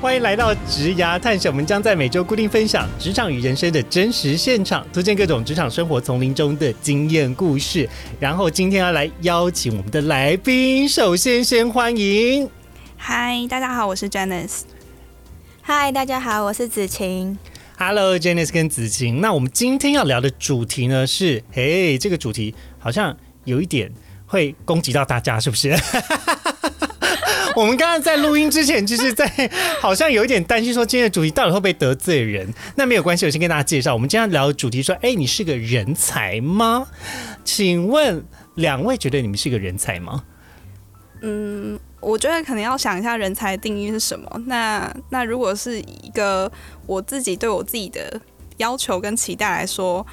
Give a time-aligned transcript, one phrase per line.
[0.00, 7.86] 欢迎来到职涯探险，我们将在每周固定分享职场与人生的真实现场，推荐各种职场生活丛林中的经验故事。
[8.18, 12.48] 然后今天要来邀请我们的来宾，首先先欢迎
[12.96, 14.62] 嗨，大家好，我是 Janice。
[15.60, 17.38] 嗨，大家好，我是子晴。
[17.76, 19.20] Hello Janice 跟子晴。
[19.20, 23.92] 那我们今天要聊的主题呢是，嘿，这个主题好像有一点
[24.24, 25.78] 会攻击到大家，是不是？
[27.56, 29.26] 我们刚刚在录音之前，就是在
[29.80, 32.52] 好像有一点担心，说今天的主题到底会不会得罪人？
[32.76, 36.86] 那没有关系，我先跟大家介绍，我们今天聊的主题说，哎，你是个人才吗？
[37.44, 40.24] 请问两位觉得你们是个人才吗？
[41.22, 44.42] 嗯，我觉得可能要想一下人才的定义是什么。
[44.46, 46.50] 那那如果是一个
[46.86, 48.20] 我自己对我自己的
[48.56, 50.06] 要求跟期待来说，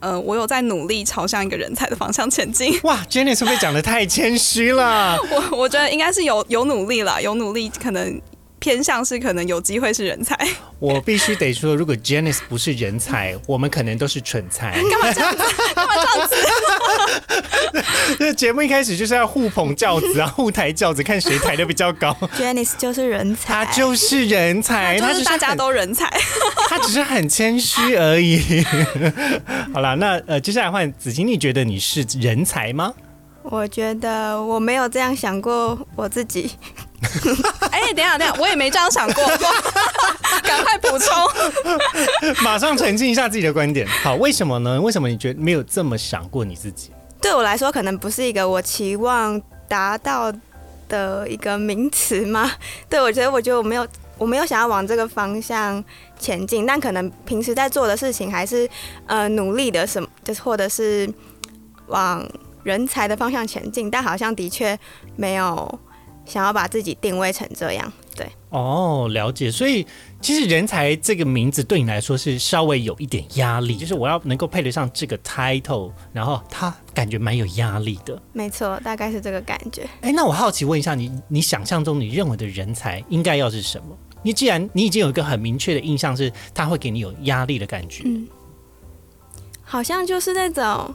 [0.00, 2.78] 呃，我有在努力朝向一个人才的方向前进。
[2.84, 5.18] 哇，Jenny 是不是讲的太谦虚了？
[5.30, 8.20] 我我觉得应该是有有努力了，有努力，可能
[8.60, 10.38] 偏向是可能有机会是人才。
[10.78, 14.80] 我必须得说，如果 Janice 不是人才，我们可能都是蠢材。
[14.88, 15.42] 干嘛这样子？
[15.74, 16.36] 干嘛这样子？
[18.18, 22.16] 这节目一开始就是要互捧教子啊，互抬教子，看谁抬的比较高。
[22.38, 26.08] Janice 就是人才，他就是人才，他就是大家很都人才。
[26.68, 28.64] 他只是很谦虚而已。
[29.72, 32.92] 好了，那呃，接下来换子晴，你觉得你是人才吗？
[33.42, 36.50] 我觉得我没有这样想过我自己。
[37.70, 39.24] 哎、等一下等一下，我也没这样想过，
[40.44, 41.08] 赶快补充。
[42.44, 43.86] 马上澄清一下自己的观点。
[44.02, 44.80] 好，为什么呢？
[44.80, 46.90] 为什么你觉得没有这么想过你自己？
[47.20, 50.32] 对我来说，可能不是一个我期望达到
[50.88, 52.50] 的一个名词吗？
[52.88, 53.86] 对我觉得，我觉得我没有，
[54.18, 55.82] 我没有想要往这个方向
[56.18, 58.68] 前进，但可能平时在做的事情还是
[59.06, 61.12] 呃努力的什么，就是或者是
[61.86, 62.26] 往
[62.62, 64.78] 人才的方向前进，但好像的确
[65.16, 65.78] 没有
[66.30, 67.92] 想要把自己定位成这样。
[68.14, 69.50] 对，哦，了解。
[69.50, 69.86] 所以
[70.20, 78.20] 其实人才这个名字对你来说是稍微有一点压力，就是我要能够配得上这个 title，然后他感觉蛮有压力的。
[78.32, 79.88] 没错，大概是这个感觉。
[80.02, 83.96] 哎，那我好奇问一下你，你想象中你认为的人才应该要是什么？
[84.22, 88.02] 你既然你已经有一个很明确的印象，是他会给你有压力的感觉。
[88.04, 88.28] 嗯，
[89.62, 90.94] 好像就是那种，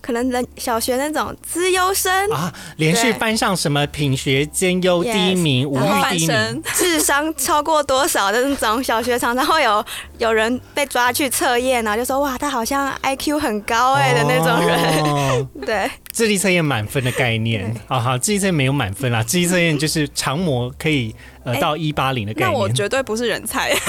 [0.00, 8.82] 可能人小学那种资优生，啊，连续对班上什么品学兼优第一名、五育第一名，智商超过多少的那种。
[8.82, 9.84] 小学常常会有
[10.18, 15.02] 有人被抓去测验，然后就说哇，他好像 IQ 很高哎、的那种人。
[15.02, 21.14] 哦 对，智力测验满分的概念对，啊好，智力测验没有满分啦，智力测验就是长模可以
[21.44, 22.74] 呃哎到一八零的概那我念。
[22.74, 23.70] 绝对不是人才，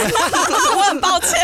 [0.78, 1.40] 我很抱歉。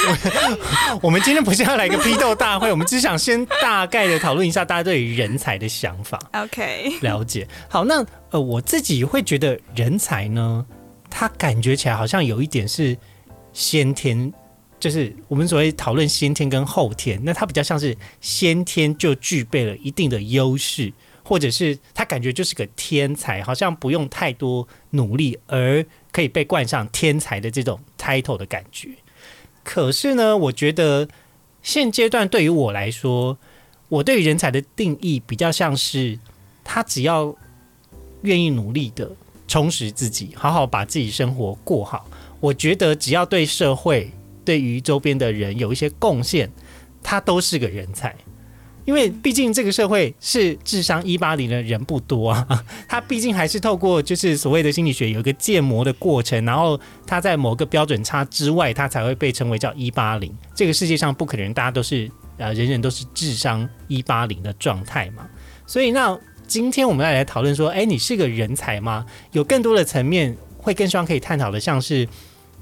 [1.00, 6.20] 我们今天不是要来个批斗大会，我们只想先大概的讨论一下大家对于人才的想法。
[6.34, 7.48] OK，了解。
[7.66, 10.66] 好，那呃，我自己会觉得人才呢，
[11.08, 12.94] 他感觉起来好像有一点是
[13.54, 14.30] 先天，
[14.86, 20.92] 就是我们所谓讨论先天跟后天，那他比较像是先天就具备了一定的优势，
[21.24, 28.90] 或者是他感觉就是个天才，好像不用太多努力而可以被冠上天才的这种 title 的感觉。
[29.64, 31.08] 可是呢，我觉得
[31.62, 33.36] 现阶段对于我来说，
[33.88, 36.18] 我对于人才的定义比较像是。
[36.68, 37.32] 他只要
[38.22, 39.08] 愿意努力的
[39.46, 42.10] 充实自己，好好把自己生活过好，
[42.40, 44.10] 我觉得只要对社会、
[44.46, 46.50] 对于周边的人有一些贡献，
[47.02, 48.14] 他都是个人才。
[48.86, 60.32] 因为毕竟这个社会是智商一八零的人不多啊， 他毕竟还是透过就是所谓的心理学有一个建模的过程，然后他在某个标准差之外，他才会被称为叫一八零。
[60.54, 62.08] 这个世界上不可能大家都是
[62.38, 65.26] 呃人人都是智商一八零的状态嘛，
[65.66, 66.16] 所以那
[66.46, 69.04] 今天我们要来讨论说，哎，你是个人才吗？
[69.32, 72.06] 有更多的层面会更希望可以探讨的，像是，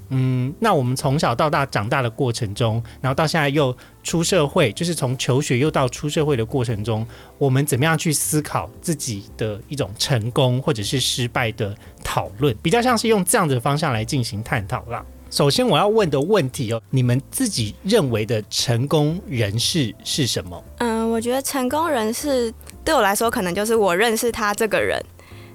[0.09, 7.05] 嗯，那我们从小到大长大的过程中，然后到现在又出社会，就是从求学又到出社会的过程中，
[7.37, 15.05] 我们怎么样去思考自己的一种成功或者是失败的讨论，比较像是用这样的方向来进行探讨啦。
[15.31, 20.63] 首先我要问的问题哦，你们自己认为的成功人士是什么？
[20.77, 22.53] 嗯，我觉得成功人士
[22.85, 25.03] 对我来说，可能就是我认识他这个人，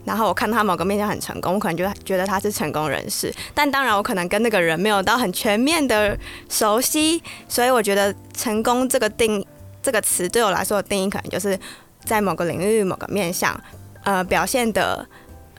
[0.04, 3.32] 然后我看他某个面向很成功，我可能就觉得他是成功人士。
[3.54, 6.18] 但当然，我可能跟那个人没有到很全面的
[6.48, 9.44] 熟悉，所以我觉得成功这个定
[9.82, 11.58] 这个词对我来说的定义，可能就是
[12.04, 13.58] 在某个领域某个面向，
[14.04, 15.06] 呃，表现的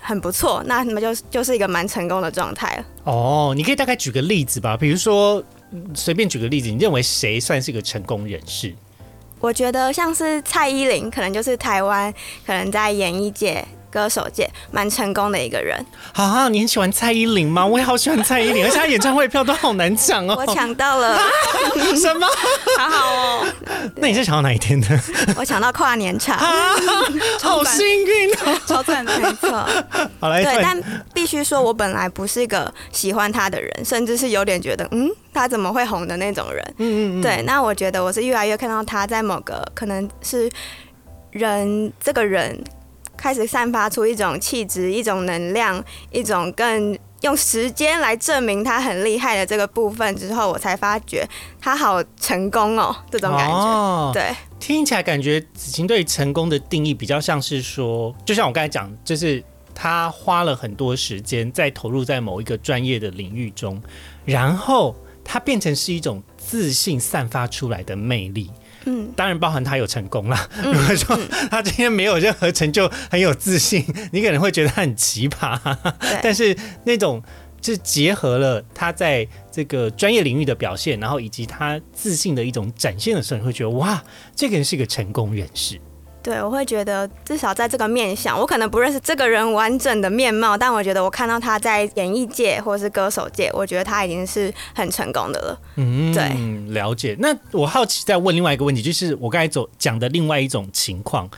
[0.02, 2.86] 很不错，那那么就就是一个蛮成功的状态了。
[3.04, 5.42] 哦，你可以大概举个例子吧，比如说
[5.72, 8.74] 嗯随便举个例子，你认为谁算是一个成功人士？
[9.40, 12.14] 我觉得像是蔡依林，可能就是台湾
[12.46, 15.78] 可能在演艺界、歌手界蛮成功的一个人。
[16.14, 17.66] 啊，你很喜欢蔡依林吗？
[17.66, 20.36] 我也好喜欢蔡依林，而且她演唱会票都好难抢哦。
[20.38, 21.20] 我抢到了，
[21.96, 22.26] 什么？
[22.78, 23.48] 好好哦，
[23.98, 25.00] 那你是抢到哪一天的？
[25.38, 26.74] 我抢到跨年场，啊，
[27.42, 28.60] 好幸运哦！
[28.66, 29.12] 超赞的。
[29.20, 29.52] 没错。
[30.20, 30.82] 好来，对，但
[31.14, 36.64] 必须说，我本来不是一个喜欢他的人，甚至是有点觉得，嗯，他怎么会红的那种人。
[36.78, 40.50] 嗯嗯嗯，对，那我觉得我是越来越看到他在某个可能是
[41.32, 42.58] 人这个人
[43.22, 51.24] 开始散发出一种气质、一种能量、一种更用时间来证明他很厉害的这个部分之后，我才发觉
[51.60, 53.56] 他好成功哦，这种感觉。
[53.56, 59.44] 哦，对，听起来感觉子晴对成功的定义比较像是说，就像我刚才讲，就是
[59.76, 63.80] 他花了很多时间在投入在某一个专业的领域中，
[64.26, 68.50] 然后它变成是一种自信散发出来的魅力。
[68.86, 70.50] 嗯，当然包含他有成功啦。
[70.64, 71.20] 如果说
[71.50, 75.60] 他今天没有任何成就，很有自信， 你可能会觉得他很奇葩。
[76.24, 77.22] 但，是那种
[77.62, 84.04] 是结合了他在这个专业领域的表现，然后以及他自信的一种展现的时候，你会觉得哇，
[84.36, 85.80] 这个人是一个成功人士。
[86.24, 95.60] 对，我会觉得至少在这个面相，我可能不认识这个人完整的面貌，但我觉得我看到他在演艺界或是歌手界，我觉得他已经是很成功的了。
[95.78, 97.16] 嗯，对，了解。
[97.20, 101.30] 那我好奇再问另外一个问题，就是我刚才走讲的另外一种情况，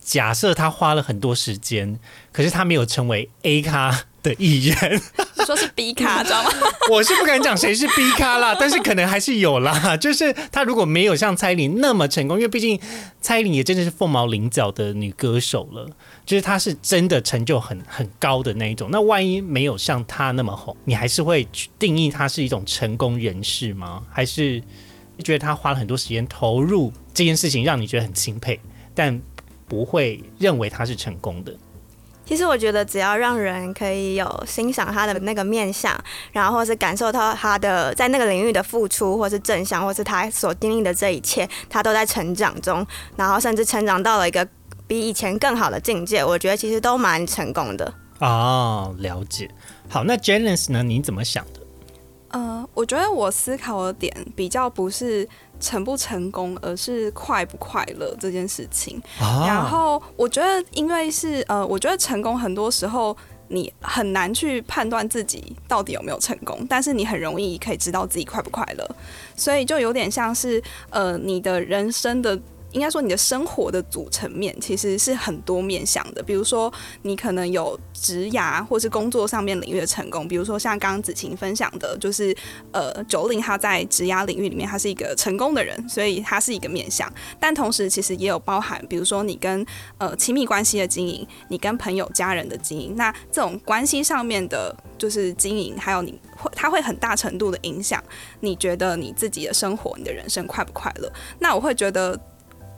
[0.00, 1.98] 假设他花了很多时间，
[2.32, 5.00] 可是他没有成为 A 咖的艺人，
[5.46, 6.50] 说是 B 卡，知道吗？
[6.90, 9.96] 我是不敢讲谁是 B 咖啦，但是可能还是有啦。
[9.98, 12.78] 就是他如果没有像蔡依林那么成功，因为毕竟
[13.20, 15.88] 蔡依林也真的是凤毛麟角的女歌手了，
[16.26, 18.88] 就是她是真的成就很很高的那一种。
[18.90, 24.02] 那万一没有像她那么红，你还是会去定义她是一种成功人士吗？
[24.10, 24.62] 还是
[25.24, 28.58] 觉得她花了很多时间投入这件事情，让你觉得很钦佩，
[28.94, 29.20] 但
[29.68, 31.54] 不会认为她是成功的？
[32.30, 35.92] 其实我觉得，只要让人可以有欣赏他的那个面相，
[36.30, 42.86] 然后或是感受到他的在那个领域的付出，或是正向，或是他所经历的这一切，他都在成长中，
[43.16, 44.46] 然后甚至成长到了一个
[44.86, 47.92] 比以前更好的境界，我觉得其实都蛮成功的。
[48.20, 49.50] 哦，了解。
[49.88, 50.84] 好，那 Janice 呢？
[50.84, 51.59] 你怎么想的？
[52.30, 55.28] 呃，我觉得我思考的点比较不是
[55.58, 59.00] 成不成功，而是快不快乐这件事情。
[59.20, 63.16] 啊然后我觉得，因为是呃，我觉得成功很多时候
[63.48, 68.88] 你很难去判断自己到底有没有成功，但是你很容易可以知道自己快不快乐，
[69.36, 72.40] 所以就有点像是呃，你的人生的。
[72.72, 76.22] 应该说，你的生活的组成面其实是很多面向的。
[76.22, 76.72] 比如说，
[77.02, 82.36] 你可能有职涯或是工作上面领域的成功，比如说像刚刚子晴分享的，就是
[82.72, 87.12] 呃，九零他在职涯领域里面，他是一个成功的人，所以他是一个面向。
[87.38, 89.64] 但同时，其实也有包含，比如说你跟
[89.98, 98.02] 呃亲密关系的经营，你跟朋友、家人的经营，那这种关系上面的，就是经营，还有你会，它会很大程度的影响
[98.40, 101.10] 你觉得你自己的生活、你的人生快不快乐。
[101.38, 102.18] 那我会觉得。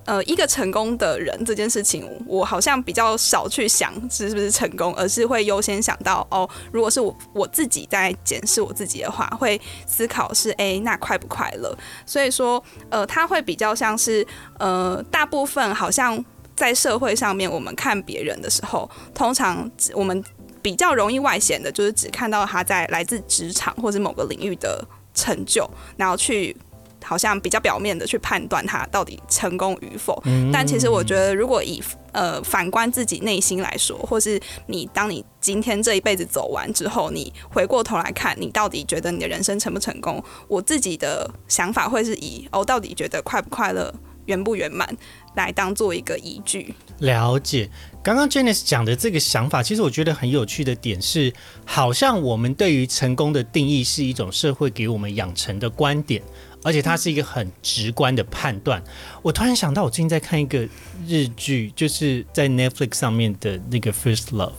[0.05, 11.77] 呃，一个成功的人这件事情，我好像比较少去想是不是成功，而是会优先想到哦，如果是我我自己在检视我自己的话，会思考是诶，那快不快乐？
[12.05, 14.27] 所以说，呃，他会比较像是
[14.59, 16.23] 呃，大部分好像
[16.57, 20.23] 在社会上面，我们看别人的时候，通常我们
[20.61, 26.57] 比较容易外显的，就是只看到他在来自职场或者某个领域的成就，然后去。
[27.03, 31.83] 好像比较表面的去判断他到底成功与否，但其实我觉得，如果以
[32.13, 40.23] 呃反观自己内心来说，或是你当你今天这一辈子走完之后，你回过头来看，你到底觉得你的人生成不成功？
[40.49, 43.93] 我自己的想法会是以哦，到底觉得快不快乐、
[44.27, 44.89] 圆不圆满
[45.35, 46.75] 来当做一个依据。
[46.99, 47.69] 了解，
[48.05, 51.33] 刚刚 Janice 讲的这个想法，其实我觉得很有趣的点是，
[51.65, 56.23] 好像我们对于成功的定义是一种社会给我们养成的观点，
[56.63, 58.83] 而且它是一个很直观的判断。
[59.23, 60.69] 我突然想到，我最近在看一个
[61.07, 64.51] 日剧，就是在 Netflix 上面的那个《First Love》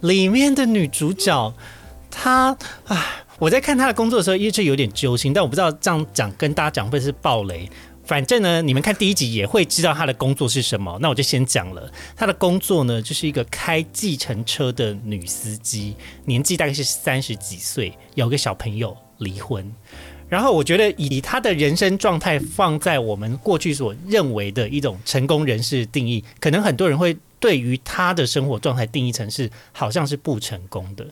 [0.00, 1.54] 里面的女主角，
[2.10, 3.04] 她唉，
[3.38, 7.68] 我在看她的工作的时候，一直有点揪心，但我不知道这样讲跟大家讲会是暴雷。
[8.04, 10.98] 反正呢，你们看第一集也会知道他的工作是什么。
[11.02, 19.70] 那我就先讲了，他的工作呢，就是一个开计程车的女司机，年纪大概是三十几岁，有个小朋友，离婚。
[20.28, 31.06] 然后我觉得以他的人生状态放在我们过去所认为的一种成功人士定义，可能很多人会对于他的生活状态定义成是好像是不成功的。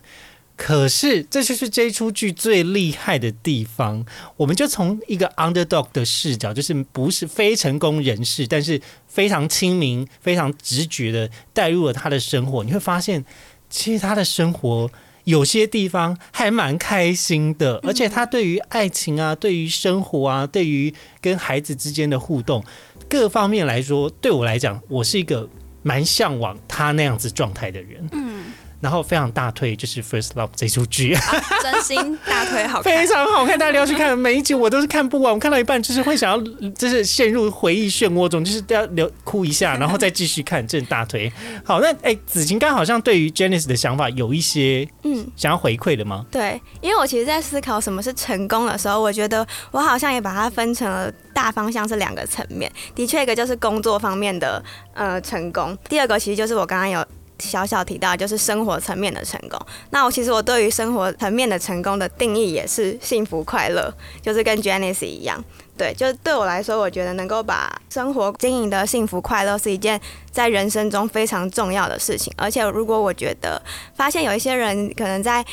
[0.58, 4.02] 可是，这就是这出剧最厉害的地方。
[4.38, 12.64] 我们就从一个 underdog 的视角，就是不是非成功人士，但是非常亲民、非常直觉的带入了他的生活。
[12.64, 13.22] 你会发现，
[13.68, 14.90] 其实他的生活
[15.26, 22.64] 有些地方还蛮开心的，而且他对于爱情啊、对于生活啊、对于跟孩子之间的互动
[23.08, 25.48] 各方面来说，对我来讲，我是一个
[25.82, 28.08] 蛮向往他那样子状态的人。
[28.12, 28.44] 嗯。
[28.86, 31.12] 然后非常大推就是《First Love》这出剧，
[31.60, 34.16] 真心大推，好看，非常好看，大家要去看。
[34.16, 41.28] 每一集我都是看不完，我看到一半就是会想要，就是陷入回忆漩涡中，就是要流哭一下，然后再继续看，真大推。
[41.64, 46.24] 好，那哎，子晴刚好像对于 Janice 的想法有一些嗯想要回馈的吗？
[46.30, 52.70] 对，因为我其实，在思考什么是成功的时候，我觉得我好像也把它分成了大方向是两个层面。
[52.94, 54.62] 的确，一个就是工作方面的
[54.94, 57.04] 呃成功，第二个其实就是我刚刚有。
[57.38, 65.42] 小小提到就是生活层面的成功，那我其实我对于生活层面的成功的定义也是幸福快乐，就是跟 Janice 一样，
[65.76, 70.00] 对，就是对我来说，我觉得能够把生活经营的幸福快乐是一件
[70.30, 73.60] 在人生中非常重要的事情，而且如果我觉得
[73.94, 75.44] 发现有一些人可能在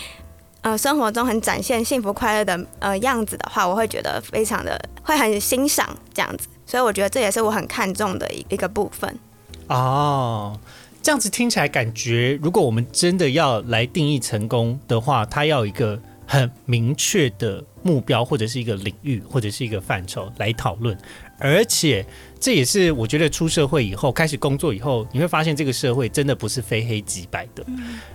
[0.62, 9.20] 呃生活中很展现幸福快乐的呃样子的话，我会觉得非常的会很欣赏这样子，所以我觉得这也是我很看重的一一个部分。
[9.68, 10.58] 哦。
[11.04, 20.98] 这样子听起来感觉，如果我们真的要来定义成功的话，它要一个很明确的目标，或者是一个领域，或者是一个范畴来讨论。
[21.38, 22.06] 而且，
[22.40, 27.66] 这也是我觉得出社会以后，开始工作以后，你会发现这个社会真的不是非黑即白的。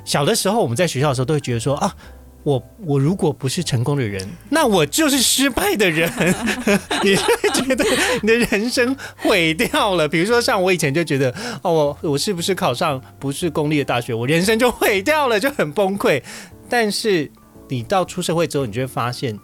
[0.02, 1.94] 小的时候，我们在学校的时候都会觉得说啊。
[2.48, 6.10] 我我如果不是成功的人， 那我就是失败的人。
[7.04, 7.84] 你会觉得
[8.22, 10.08] 你的人生毁掉了。
[10.08, 11.30] 比如说，像我以前就觉得，
[11.62, 16.22] 哦，我我是不是考上不是公立的大学，我人生就毁掉了，就很崩溃。
[16.70, 17.30] 但是
[17.68, 19.38] 你到出社会之后，你就会发现，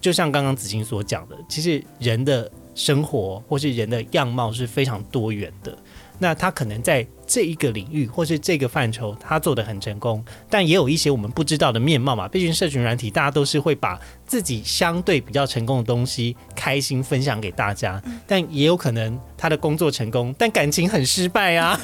[0.00, 5.76] 就像刚刚子晴所讲的，其实人的生活或是人的样貌是非常多元的。
[6.18, 7.06] 那他可能在。
[7.28, 12.26] 这一个领域或是这个范畴，他做的很成功，但也有一些我们不知道的面貌嘛。
[12.26, 21.78] 毕竟社群软体，大家都是会把自己相对比较成功的东西开心分享给大家，但也有可能他的工作成功，但感情很失败啊。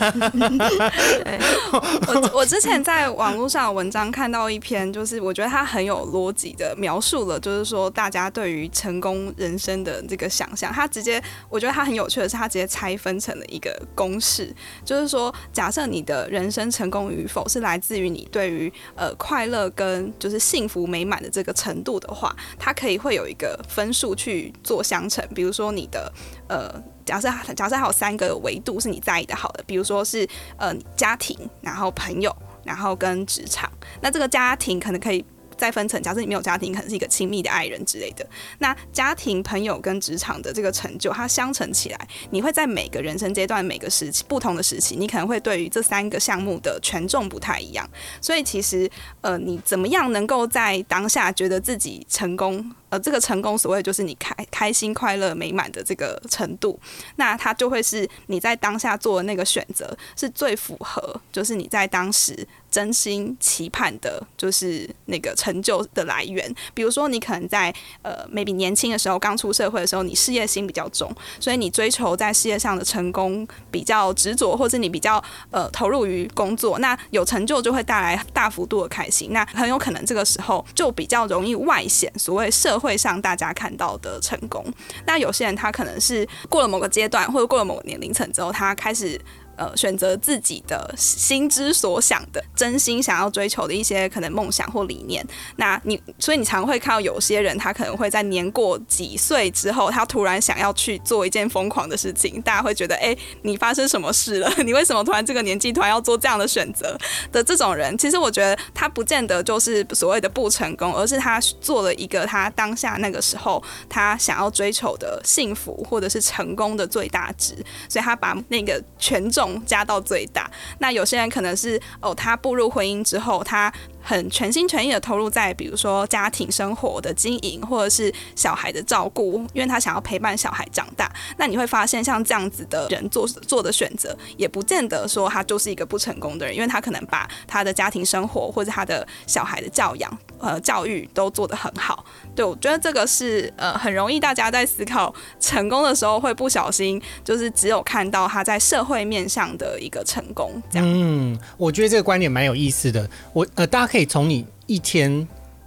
[2.08, 14.54] 我我之前在网络上文章看到一篇，就是我觉得他很有逻辑的描述了，就是说大家对于成功人生的这个想象，他直接我觉得他很有趣的是，他直接拆分成了一个公式，
[14.86, 15.34] 就是说。
[15.53, 25.26] 假设你的人生成功与否是来自于你对于呃快乐跟就是幸福美满的这个程度的话，它可以会有一个分数去做相乘。
[25.35, 26.12] 比如说你的
[26.49, 26.73] 呃
[27.05, 30.26] 假设假设还有三个维度是你在意的好的，比如说是
[30.57, 33.71] 呃家庭，然后朋友，然后跟职场。
[34.00, 35.25] 那这个家庭可能可以。
[35.56, 38.26] 再分成，假设你没有家庭，可能是一个亲密的爱人之类的。
[38.58, 47.88] 那家庭、朋友跟职场的这个成就，它相乘起来，你会在每个人生阶段、每个时期、不同的时期，你可能会对于这三个项目的权重不太一样。
[48.20, 52.73] 所以其实，呃，你怎么样能够在当下觉得自己成功？
[52.94, 56.78] 呃，这个成功所谓就是你开开心、快乐、美满的这个程度，
[57.16, 66.54] 那它就会是你在当下做的那个选择是最符合，就是你在当时真心期盼的，就是那个成就的来源。
[66.72, 79.32] 比如说，你可能在呃，maybe 年轻的时候，刚出社会的时候，你事业心比较重，所以你追求在事业上的成功比较执着，或者你比较呃投入于工作，那有成就就会带来大幅度的开心。
[79.32, 82.78] 那很有可能这个时候就比较容易外显所谓社。
[82.85, 84.64] 会上大家看到的成功，
[85.07, 89.21] 那有些人他可能是过了某个阶段，或者过了某个年龄层之后，他开始。
[89.56, 95.25] 呃，选择自己的心之所想的，真心想要追求的一些可能梦想或理念。
[95.56, 102.42] 那你，所以你常会看到有些人，他可能会在年过几岁之后，他突然想要去做一件疯狂的事情。
[102.42, 104.52] 大家会觉得，哎，你发生什么事了？
[104.64, 106.99] 你为什么突然这个年纪突然要做这样的选择？
[107.30, 117.54] 的这种人，其实我觉得他不见得就是所谓的不成功，而是他做了一个他当下那个时候他想要追求的幸福或者是成功的最大值，
[117.88, 119.43] 所以他把那个权重。
[119.64, 123.72] 加到最大，那有些人可能是哦，他步入婚姻之后，他
[124.04, 131.11] 很全心全意的投入在比如说家庭生活的经营，或者是小孩的照顾，因为他想要陪伴小孩长大。
[131.38, 142.04] 那你会发现，像这样子的人做做的选择，也不见得说他就是一个不成功的人，因为他可能把他的家庭生活或者他的小孩的教养、呃教育都做得很好。
[142.34, 150.62] 对我觉得这个是呃很容易大家在思考成功的时候会不小心，就是只有看到他在社会面上的一个成功。
[150.70, 153.08] 这样，嗯，我觉得这个观点蛮有意思的。
[153.32, 155.24] 我呃，大家可以从你一天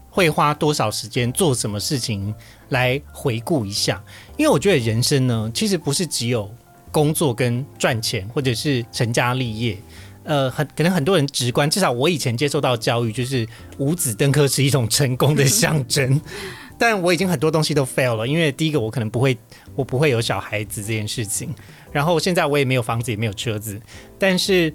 [0.10, 2.36] 会花多少时间做什么事情
[2.68, 4.04] 来回顾一下，
[4.36, 6.54] 因为我觉得人生呢，其实不是只有
[6.92, 9.78] 工作跟赚钱，或者是成家立业。
[10.26, 16.20] 呃，很可能很多人直观，至少我以前接受到教育，就是五子登科是一种成功的象征。
[16.78, 19.38] 但我已经很多东西都 fail 了，因为第一个我可能不会，
[19.74, 21.56] 我不会有小孩子这件事情，
[21.94, 23.82] 然后现在我也没有房子，也没有车子，
[24.20, 24.74] 但是。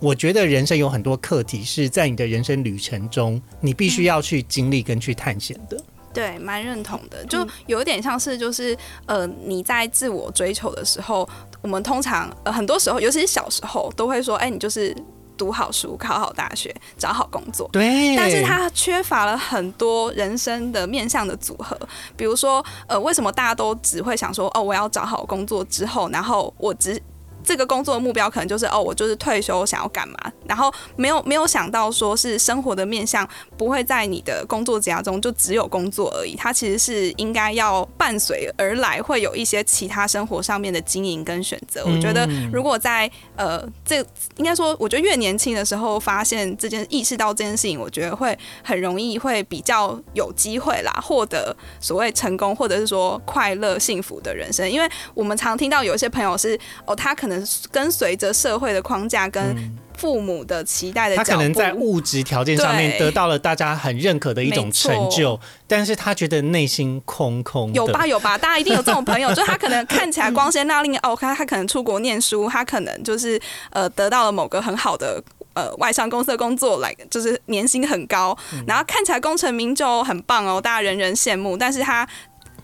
[0.00, 5.76] 我觉得人生有很多课题是在你的人生旅程中，你必须要去经历跟去探险的。
[6.14, 8.76] 对，蛮认同的，就有点像是就是
[9.06, 11.28] 呃，你在自我追求的时候，
[11.60, 14.96] 我们通常呃很多时候，尤其是小时候，都会说，哎，你就是
[15.36, 17.68] 读好书、考好大学、找好工作。
[17.72, 21.78] 对，但是它缺乏了很多人生的面向的组合，
[22.16, 27.00] 比如说呃，为什么大家都只会想说，哦，我要找好工作之后，然后我只。
[27.44, 33.26] 这个工作的目标可能就是哦，我就是退休想要干嘛，然后没有没有想到说是生活的面向
[33.56, 41.84] 不会在你的工作家中就只有工作而已，它其实是应该要伴随而来，会有一些其他生活上面的经营跟选择。
[41.86, 44.04] 我觉得如果在呃这
[44.36, 54.70] 应该说，我觉得越年轻的时候发现这件意识到这件事情，我觉得会很容易会比较有机会啦，获得所谓成功或者是说快乐幸福的人生。
[54.70, 57.37] 因为我们常听到有一些朋友是哦，他可能。
[57.70, 59.56] 跟随着社会的框架跟
[59.96, 67.72] 父母的期待的，他可能在物质条件上面得到了大家很认可的一种成就，但是他觉得内心空空。
[67.74, 73.40] 有吧有吧，大家一定有这种朋友， 就他可能看起来光鲜亮丽哦，他他可能出国念书，他可能就是
[73.70, 75.20] 呃得到了某个很好的
[75.54, 82.08] 呃外商公司的工作，来就是年薪很高，然后看起来功成名就很棒哦，大家人人羡慕，但是他。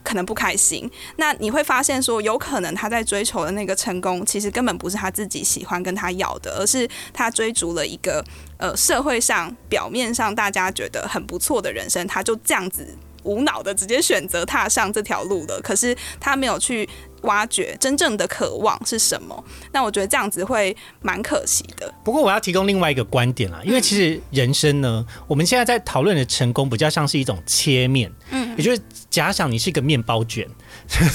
[0.05, 8.23] 可能不开心，那你会发现说，有可能他在追求的那个成功，其实根本不是他自己喜欢跟他要的，而是他追逐了一个
[8.59, 12.87] 呃社会上表面上大家觉得很不错的人生，他就这样子
[13.23, 15.59] 无脑的直接选择踏上这条路了。
[15.63, 16.89] 可是他没有去。
[17.25, 19.45] 挖掘真正的渴望是什么？
[19.73, 21.93] 那我觉得这样子会蛮可惜的。
[22.03, 30.49] 不过我要提供另外一个观点啦，因为其实人生呢，我们现在在讨论的成功比较像是一种切面，嗯，也就是假想你是一个面包卷，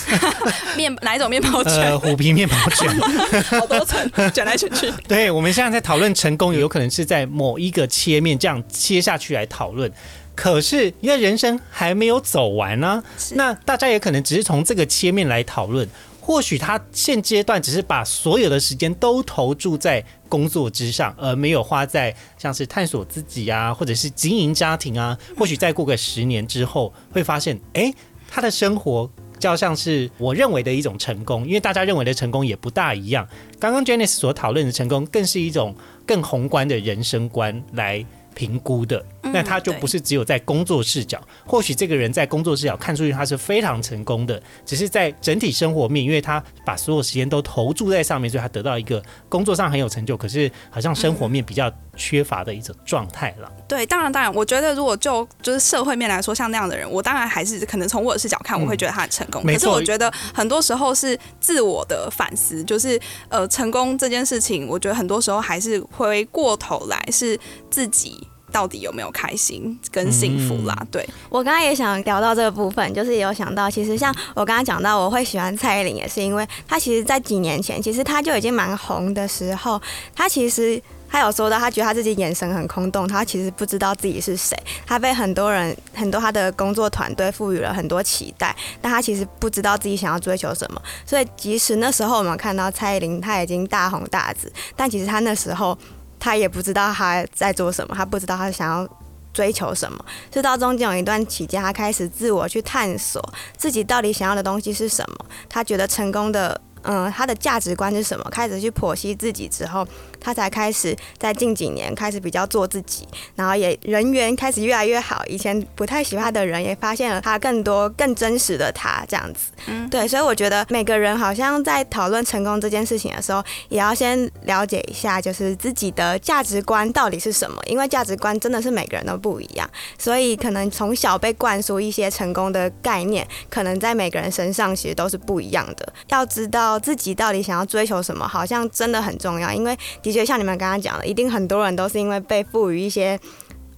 [0.77, 1.99] 面哪一种面包卷？
[1.99, 2.89] 虎皮面包卷，
[3.59, 4.91] 好多层卷来卷去。
[5.07, 9.91] 对，我们现在在讨论成功，有可能是在某一个切面这样切下去来讨论。
[10.39, 15.85] 可是因为人生还没有走完呢，那大家也可能只是从这个切面来讨论。
[16.21, 25.17] 或许他现阶段只是把所有的时间都投注在工作之上，而没有花在像是探索自己啊，或者是经营家庭啊。
[25.37, 27.93] 或许再过个十年之后，会发现，哎，
[28.29, 33.27] 他的生活较像是我认为的一种成功，因为大家认为的成功也不大一样。
[33.59, 35.75] 刚刚 Janice 所讨论的成功，更是一种
[36.05, 38.05] 更宏观的人生观来。
[38.35, 41.19] 评估的，那他就不是只有在工作视角。
[41.45, 53.51] 或许这个人在工作视角看出去他是非常成功的，只是在整体生活面，因为他把所有时间都投注在上面，所以他得到一个工作上很有成就，可是好像生活面比较缺乏的一种状态了。
[53.67, 59.43] 对，当然，当然，我觉得如果就就是社会面来说，像那样的人，我当然还是可能从我的视角看，我会觉得他很成功。
[59.43, 67.39] 可是我觉得很多时候是自我的反思，就是呃，成功这件事情，我觉得很多时候还是回过头来是
[67.69, 68.27] 自己。
[68.51, 70.75] 到底有没有开心跟幸福啦？
[70.91, 79.81] 对我刚刚也想聊到这个部分，就是有想到，其实像我刚刚讲到，我会喜欢蔡依林，也是因为她其实，在几年前，其实她就已经蛮红的时候，
[80.15, 90.81] 她其实她有说到，她觉得她自己眼神很空洞，她其实不知道自己是谁，她被很多人、很多她的工作团队赋予了很多期待，但她其实不知道自己想要追求什么。
[91.05, 95.77] 所以，即使那时候我们看到蔡依林，她已经大红大紫，但其实她那时候。
[96.19, 98.87] 他也不知道他在做什么，他不知道他想要
[99.33, 100.03] 追求什么。
[100.31, 103.23] 直到中间有一段期间，他开始自我去探索
[103.55, 105.25] 自己到底想要的东西是什么。
[105.47, 108.23] 他觉得成功的，嗯，他的价值观是什么？
[108.29, 109.87] 开始去剖析自己之后，
[110.19, 115.23] 他才开始在近几年开始比较做自己，然后也人缘开始越来越好。
[115.27, 119.51] 以前不太喜欢他的人也发现了他更多更真实的他这样子。
[119.67, 135.93] 嗯，对，所以我觉得每个人好像在讨论成功这件事情的时候，也要先了解一下，就是自己的价值观到底是什么，因为价值观真的是每个人都不一样，所以可能从小被灌输一些成功的概念，可能在每个人身上其实都是不一样的。
[136.09, 139.77] 要知道自己到底想要追求什么，好像真的很重要，因为
[140.09, 143.19] 的确像你们刚刚讲的，一定很多人都是因为被赋予一些。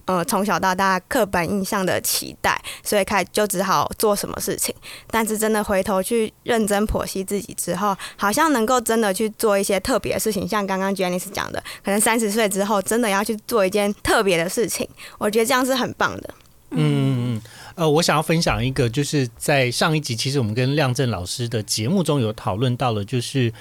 [0.04, 4.74] 呃，从小到大刻板印象的期待，所以开就只好做什么事情。
[5.06, 10.46] 但是真的回头去认真剖析自己之后，好像能够真的去做一些特别的事情。
[10.46, 14.86] 像刚刚 Janice 讲的，可能三十岁之后真的要去做一件特别的事情，
[15.18, 16.34] 我觉得这样是很棒的。
[16.72, 17.42] 嗯嗯，
[17.76, 23.52] 呃，我想要分享一个，就是在上一集，其实我们跟亮正老师的节目中有讨论到了，就是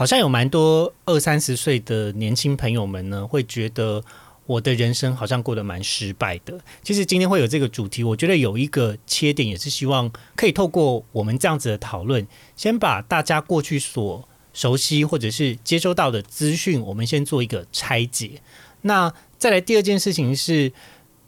[0.00, 4.02] 好像有蛮多二三十岁的年轻朋友们呢，会觉得。
[4.46, 6.58] 我的人生好像过得蛮失败的。
[6.82, 18.42] 其实今天会有这个主题，我觉得有一个切点，也是希望可以透过我们这样子的讨论，先把大家过去所熟悉或者是接收到的资讯，我们先做一个拆解。
[18.80, 20.72] 那再来第二件事情是，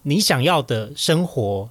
[0.02, 1.70] 你想要的生活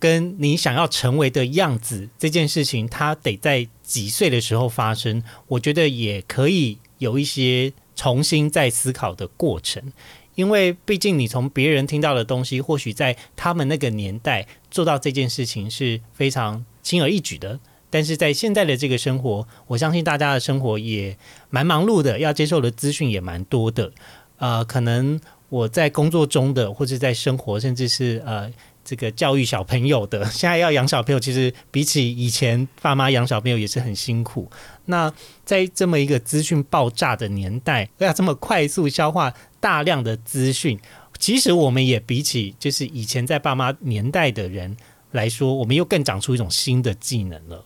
[0.00, 5.22] 跟你想要成为的样子这件事情，它得在几岁的时候发生？
[5.46, 9.92] 我觉得也可以有一些重新再思考的过程。
[10.36, 17.60] 因为毕竟你从别人听到的东西，或许在他们那个年代做到这件事情是非常轻而易举的，
[17.90, 21.18] 但是在现在的这个生活，我相信大家的生活也
[21.50, 23.92] 蛮忙碌的，要接受的资讯也蛮多的。
[24.38, 28.50] 呃，可能我在工作中的，或者在生活，甚至是呃。
[28.90, 34.50] 这个教育小朋友的， 现在要养小朋友，其实比起以前爸妈养小朋友也是很辛苦。
[34.86, 35.12] 那
[35.44, 40.76] 在这么一个资讯爆炸的年代，要这么快速消化大量的资讯，
[41.20, 44.76] 其实我们也比起就是以前在爸妈年代的人
[45.12, 47.64] 来说，我们又更长出一种新的技能了。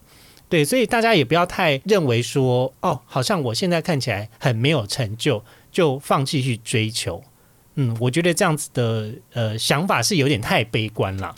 [0.51, 7.25] 对，所以大家也不要太认为说，哦，好像我现在看起来很没有成就，就放弃去追求。
[7.77, 11.35] 嗯，我觉得这样子的呃想法是有点太悲观了。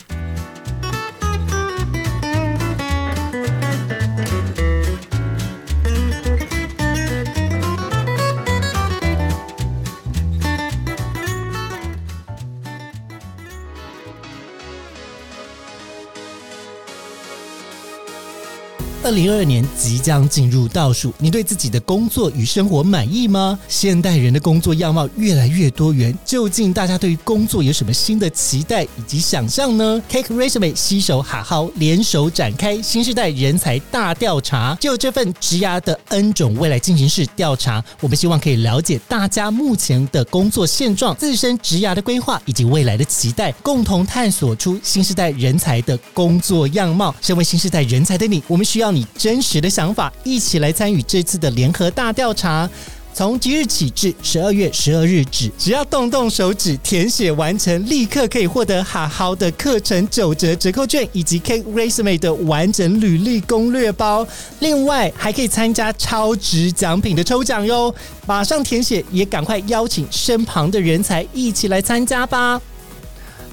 [19.07, 23.57] 二零二二年即将进入倒数，你对自己的工作与生活满意吗？
[23.69, 47.15] 现代人的工作样貌越来越多元，究竟大家对于工作有什么新的期待以及想象呢？Cake Resume 携手哈好联手展开新时代人才大调查，就这份职涯的 N 种未来进行式调查，我们希望可以了解大家目前的工作现状、自身职涯的规划以及未来的期待，共同探索出新时代人才的工作样貌。
[47.21, 48.96] 身为新时代人才的你，我们需要。
[48.96, 52.67] 你你真实的想法，一起来参与这次的联合大调查。
[53.13, 64.25] 从即日起至十二月十二日止，只要动动手指填写完成，立刻可以获得好好的课程九折折扣券，以及 K Resume 的完整履历攻略包。
[64.59, 67.93] 另外，还可以参加超值奖品的抽奖哟！
[68.25, 72.59] 马上填写，也赶快邀请身旁的人才一起来参加吧。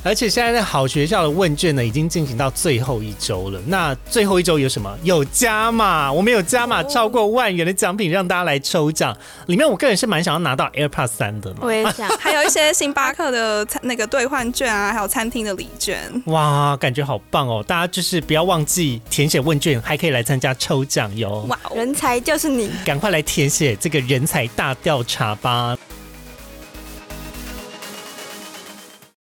[0.04, 3.58] 而且现在在好学校的问卷呢，已经进行到最后一周了。
[3.66, 4.94] 那最后一周有什么？
[5.02, 9.16] 有加码，我们有加码超过万元的奖品让大家来抽奖。
[9.46, 11.54] 里面我个人是蛮想要拿到 AirPods 三的。
[11.62, 15.98] 我也想，还有一些星巴克的那个兑换券啊，还有餐厅的礼券。
[16.26, 17.64] 哇，感觉好棒哦！
[17.66, 21.46] 大家就是不要忘记填写问卷，还可以来参加抽奖哟。
[21.48, 25.74] 哇，人才就是你，赶快来填写这个人才大调查吧。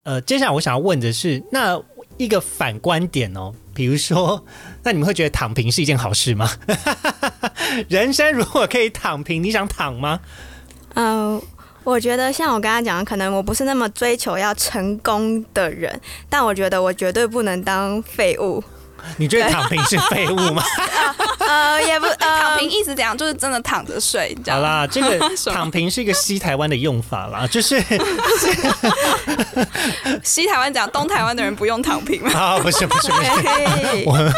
[0.07, 1.83] 呃，接下来我想要问的是，那
[2.17, 4.45] 一个反观点哦，比如说，
[4.85, 6.49] 那你们会觉得躺平是一件好事吗？
[7.91, 10.21] 人生如果可以躺平，你想躺吗？
[10.95, 11.43] 嗯，
[11.83, 18.63] 我觉得像我刚刚讲的，可能我不是那么追求要成功的人，但我觉得我绝对不能当废物。
[19.17, 20.63] 你觉得躺平是废物吗？
[21.47, 23.17] 呃，也不躺平意思怎样？
[23.17, 24.37] 就是真的躺着睡。
[24.49, 27.81] 好啦，这个 躺平是一个西台湾的用法啦，就是
[30.25, 32.31] 西台湾讲东台湾的人不用躺平吗？
[32.35, 33.31] 啊，不是不是不是，
[34.07, 34.33] 我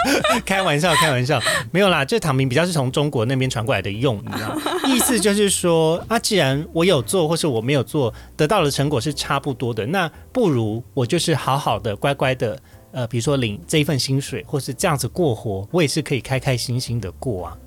[0.45, 1.41] 开玩笑开玩笑，
[1.73, 12.59] 没有啦，这躺平比较是从中国那边传过来的用你知道，意思就是说啊，既然我有做或是我没有做，得到的成果是差不多的，那不如我就是好好的乖乖的。
[12.93, 17.59] 呃，比如说领这一份薪水，或是这样子过活，我也是可以开开心心的过啊。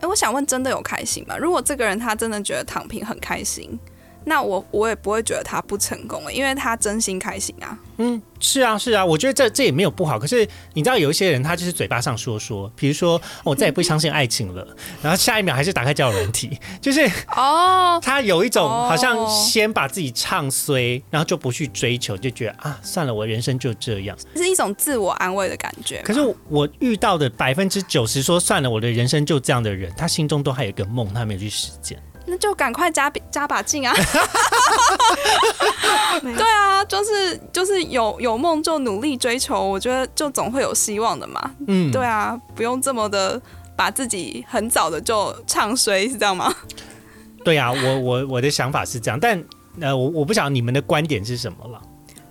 [0.00, 1.36] 哎，我想问，真的有开心吗？
[1.36, 3.78] 如果这个人他真的觉得躺平很开心，
[4.24, 7.78] 那我我也不会觉得他不成功了，因为他真心开心啊。
[7.96, 10.18] 嗯，是啊，是啊，我觉得这这也没有不好。
[10.18, 14.66] 可是你知道，有一些人他就是嘴巴上说说，比如说我再也不相信爱情了，
[15.00, 24.18] 然后下一秒还是打开交友软体，就是哦，他有一种哦好像先把自己唱衰，然后就不去追求，就觉得啊，算了，我人生就这样。
[24.34, 26.02] 是一种自我安慰的感觉。
[26.02, 31.96] 可是我遇到的百分之九十说算了，我的人生就这样的人，他心中都还有一个梦，他没有去实践。
[32.26, 33.94] 那就赶快加加把劲啊！
[36.22, 41.50] 对啊，就是就是有有梦就努力追求，我觉得就总会有希望的嘛。
[41.66, 43.40] 嗯，对啊，不用这么的
[43.76, 46.54] 把自己很早的就唱衰，是这样吗？
[47.44, 49.42] 对啊，我我我的想法是这样，但
[49.80, 51.80] 呃，我我不晓得你们的观点是什么了。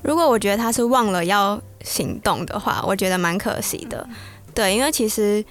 [0.01, 4.07] 如果我觉得他是忘了要行动的话，我觉得蛮可惜的。
[4.53, 5.43] 对，因为其实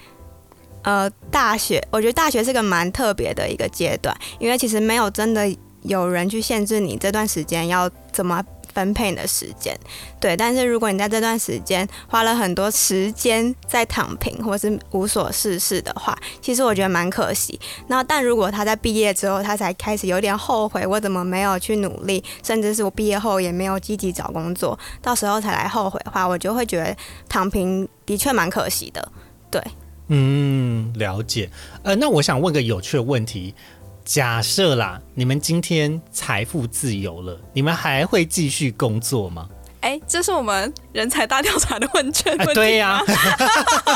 [0.83, 5.49] 呃，大学我觉得大学是个蛮特别的一个阶段，因为其实没有真的
[5.83, 8.42] 有人去限制你这段时间要怎么
[8.73, 9.79] 分配你的时间。
[10.18, 17.61] 对，但是如果你在这段时间花了很多时间在躺平或是无所事事的话，其实我觉得蛮可惜。
[17.88, 26.97] 那但如果他在毕业之后，他才开始有点后悔，我怎么没有去努力，甚至是我毕业后也没有积极找工作，到时候才来后悔的话，我就会觉得
[27.29, 29.07] 躺平的确蛮可惜的。
[29.51, 29.62] 对
[30.09, 31.51] 嗯，了解。
[31.83, 33.55] 呃，那我想问个有趣的问题：
[34.05, 39.49] 假设啦，你们今天财富自由了，你们还会继续工作吗？
[39.81, 43.03] 哎，这是我们人才大调查的问卷问啊，题对呀、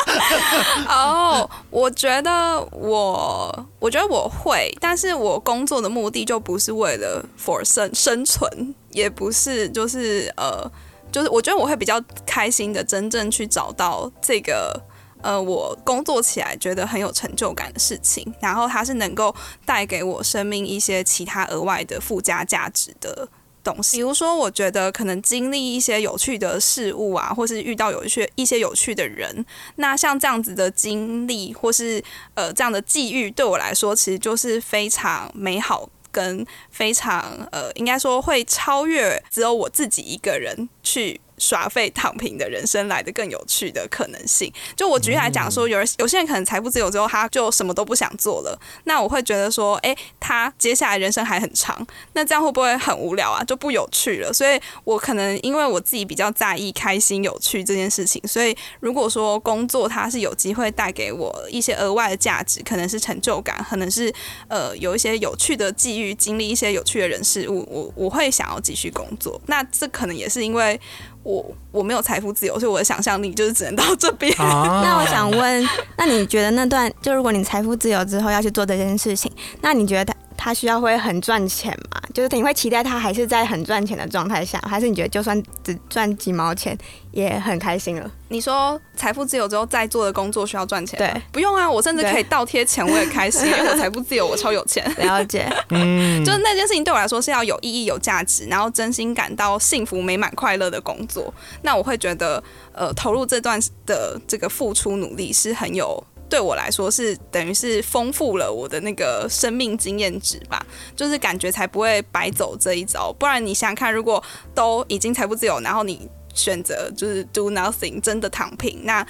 [0.90, 10.68] 哦，我觉得我，我觉得我会，但是我工作的目的就不是为了 for 生生存，也不是就是呃，
[11.12, 14.82] 就是我觉得我会比较开心的，真正去找到这个
[15.26, 19.34] 呃，我工作起来觉得很有成就感的事情，然后它是能够
[19.64, 23.28] 带给我生命一些其他额外的附加价值的。
[23.66, 32.00] 东西，比如说，我觉得可能经历一些有趣的事物啊，或是遇到有趣一些有趣的人，那像这样子的经历，或是
[32.34, 44.50] 呃这样的际遇，对我来说，其实就是非常美好，跟非常呃，应该说会超越只有我自己一个人去耍废躺平的人生来的更有趣的可能性。
[44.76, 53.42] 就我举例来讲说，有人有些人可能财富自由之后，他就什么都不想做了，那我会觉得说，诶，他接下来人生还很长，那这样会不会很无聊啊？
[53.44, 54.32] 就不有趣了。
[54.32, 64.10] 所以我可能因为我自己比较在意开心、有趣这件事情，所以如果说工作它是有机会带给我一些额外的价值，可能是成就感，可能是
[64.48, 69.38] 呃有一些有趣的际遇，经历一些有趣的人事物，我我会想要继续工作。
[69.46, 70.75] 那这可能也是因为
[71.22, 74.32] 我我没有财富自由，所以我的想象力就是只能到这边。
[74.38, 82.00] 啊 那我想问，那你觉得那段就如果你财富自由之后要去做这件事情，那你觉得他他需要会很赚钱嘛？
[82.14, 86.76] 就是你会期待他还是在很赚钱的状态下，还是你觉得就算只赚几毛钱
[87.12, 88.10] 也很开心了？
[88.28, 90.98] 你说财富自由之后再做的工作需要赚钱？
[90.98, 94.84] 对不用啊，我甚至可以倒贴钱，我也开心， 因为我财富自由，我超有钱。
[94.98, 101.32] 了解， 嗯，就是那件事情对我来说是要有意义、有价值，然后真心感到幸福、美满、快乐的工作。
[101.62, 106.02] 那我会觉得，呃，投入这段的这个付出努力是很有。
[106.28, 113.12] 对我来说是等于是丰富了我的那个生命经验值吧，就是感觉才不会白走这一遭。
[113.12, 114.22] 不然你想想看，如果
[114.54, 119.06] 都已经财富自由，然后你选择就是 do nothing，真的躺平，那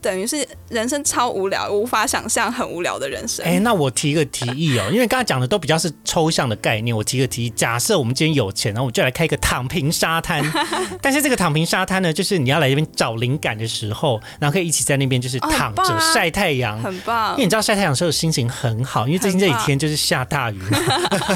[0.00, 3.44] 等于是人生超无聊，无法想象很无聊的人生。
[3.44, 10.44] 哎、那我提个提议哦，因为刚才讲的都比较是抽象的概念，我提个提议，假设我们今天有钱，然后我们就来开一个躺平沙滩。
[11.02, 16.80] 但是这个躺平沙滩呢，就是你要来这边找灵感的时候，然后可以一起在那边就是躺着晒太阳。
[16.80, 20.60] 很棒因为，你知道晒太阳的时候心情很好，因为最近这几天就是下大雨，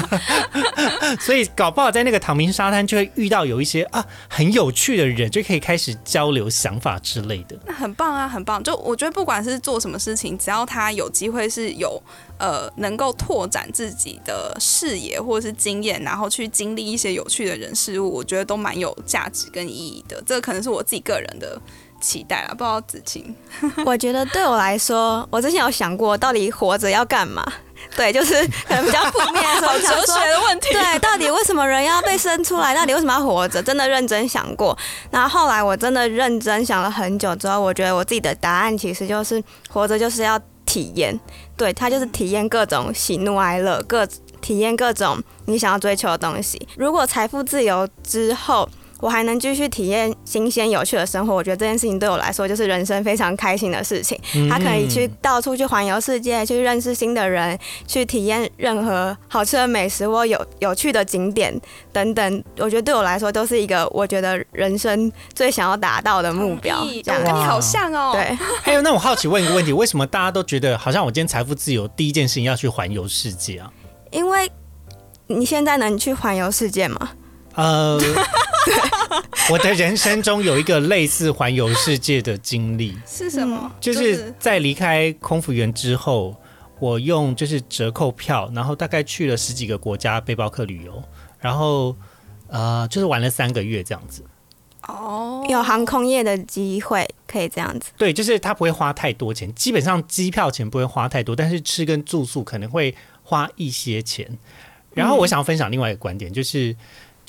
[1.19, 7.57] 所以搞不好在那个躺平沙滩就会遇到有一些啊很有趣的人，就可以开始交流想法之类的。
[7.65, 8.50] 那很棒啊，很棒。
[8.59, 12.01] 就我觉得不管是做什么事情，只要他有机会是有
[12.39, 20.21] 呃能够拓展自己的视野或者是经验，然后去经历一些有趣的人事物，我觉得都蛮有价值跟意义的。
[20.25, 21.59] 这个可能是我自己个人的
[22.01, 23.35] 期待啊，不知道子晴。
[23.85, 27.45] 我觉得对我来说，我之前有想过，到底活着要干嘛？
[27.95, 28.33] 对，就是
[28.67, 30.69] 可能比较负面的时候，好哲学的问题。
[30.71, 32.73] 对， 到底为什么人要被生出来？
[32.75, 33.61] 到底为什么要活着？
[33.61, 34.77] 真的认真想过。
[35.09, 41.19] 然后后来我真的认真想了很久之后，我觉得我自己的答案其实就是活着就是要体验，
[41.57, 44.07] 对，它就是体验各种喜怒哀乐，各
[44.39, 46.67] 体验各种你想要追求的东西。
[46.77, 48.67] 如果财富自由之后，
[49.01, 54.17] 我还能继续体验新鲜有趣的生活，我觉得这件事情对我来说就是人生非常开心的事情。
[54.49, 61.59] 他可以去到处去环游世界，去认识新的人，去体验任何好吃的美食或有有趣的景点
[61.91, 62.43] 等等。
[62.59, 66.85] 我觉得对我来说都是一个我觉得人生最想要达到的目标。
[67.03, 68.11] 这样跟你好像哦。
[68.13, 68.37] 对。
[68.61, 73.71] 还有，那我好奇问一个问题：为什么大家都觉得好像我今天财富自由，第一件事情要去环游世界啊？
[74.11, 74.51] 因为
[75.25, 77.09] 你现在能去环游世界吗？
[77.55, 77.99] 呃，
[79.49, 83.71] 我的人生中有一个类似环游世界的经历，是什么？
[83.79, 86.35] 就是在离开空服员之后，
[86.79, 91.03] 我用就是折扣票，然后大概去了十几个国家背包客旅游，
[91.39, 91.95] 然后
[92.47, 94.23] 呃，就是玩了三个月这样子。
[94.87, 97.91] 哦，有航空业的机会可以这样子。
[97.97, 104.37] 对，就是他不会花太多钱，基本上机票钱不会花太多，但是吃跟住宿可能会花一些钱。
[104.93, 106.75] 然后我想要分享另外一个观点，就是。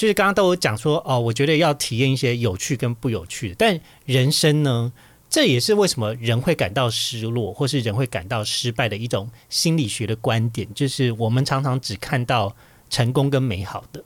[0.03, 4.93] 就是刚刚都有讲说哦，我觉得要体验一些有趣跟不有趣的，但人生呢，
[5.31, 10.67] 这也是为什么人会感到失落，或是人会感到失败的一种心理学的观点。
[10.75, 12.57] 就是我们常常只看到
[12.91, 14.03] 成功跟美好的，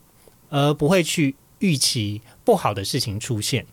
[0.51, 3.65] 而不会去预期不好的事情出现。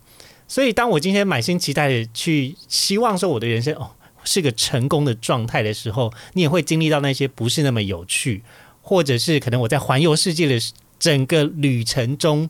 [0.47, 3.91] 所以，当我今天满心期待的去希望说我的人生哦
[4.23, 8.43] 是个成功的状态的时候，你也会经历到那些不是那么有趣，
[8.81, 10.57] 或者是可能我在环游世界的。
[11.03, 12.47] 整个旅程中，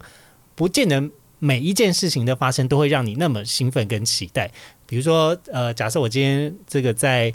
[0.54, 4.52] 不见得每一件事情的发生都会让你那么兴奋跟期待。
[4.86, 7.34] 比如说，呃，假设我今天这个在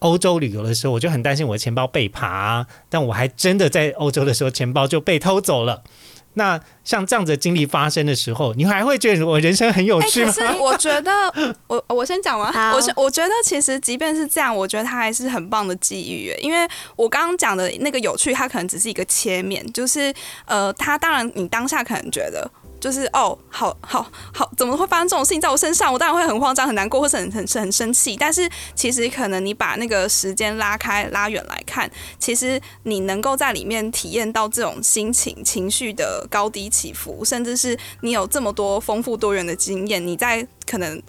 [0.00, 5.82] 欧洲旅游的时候，我就很担心我的钱包被扒，但我还真的在欧洲的时候，钱包就被偷走了。
[6.34, 10.32] 那像这样子的经历发生的时候，你还会觉得我人生很有趣吗？
[10.32, 11.10] 可是 我觉得，
[11.66, 12.52] 我我先讲完。
[12.72, 16.34] 我我觉得其实即便是这样，我觉得它还是很棒的机遇。
[16.40, 20.12] 因为我刚刚讲的那个有趣，它可能只是一个切面，就是
[20.44, 22.50] 呃，它当然你当下可能觉得。
[22.84, 25.90] 就是哦，好好好，怎么会发生这种事情在我身上？
[25.90, 28.14] 我当然会很慌张、很难过，或是很很很生气。
[28.14, 41.02] 但是其实可能你把那个时间拉开、拉远来看，其实你能够在里面体验到这种心情、情绪的高低起伏，甚至是你有这么多丰富多元的经验，你在可能。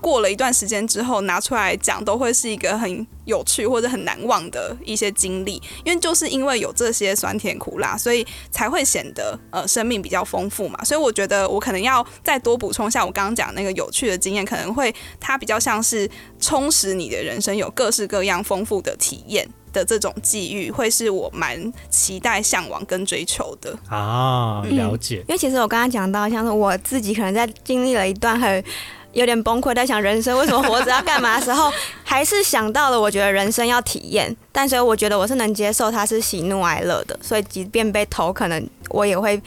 [0.00, 10.82] 过了一段时间之后拿出来讲，都会是一个很有趣或者很难忘的一些经历，因为就是因为有这些酸甜苦辣，所以才会显得呃生命比较丰富嘛。
[10.84, 16.08] 所以我觉得我可能要再多补充一下我刚刚讲那个有趣的经验，可能会它比较像是
[16.38, 24.62] 充实你的人生，有各式各样丰富的体验的这种际遇，会是我蛮期待、向往跟追求的啊。
[24.62, 28.64] 了解，因为其实我刚刚讲到，像是我自己可能在经历了一段很。
[29.12, 31.72] 有点崩溃，在想人生为什么活着要干嘛的时候，
[32.04, 34.34] 还是想到了，我觉得人生要体验。
[34.52, 39.40] 但所以我觉得我是能接受它是喜怒哀乐的，所以即便被偷，可能我也会。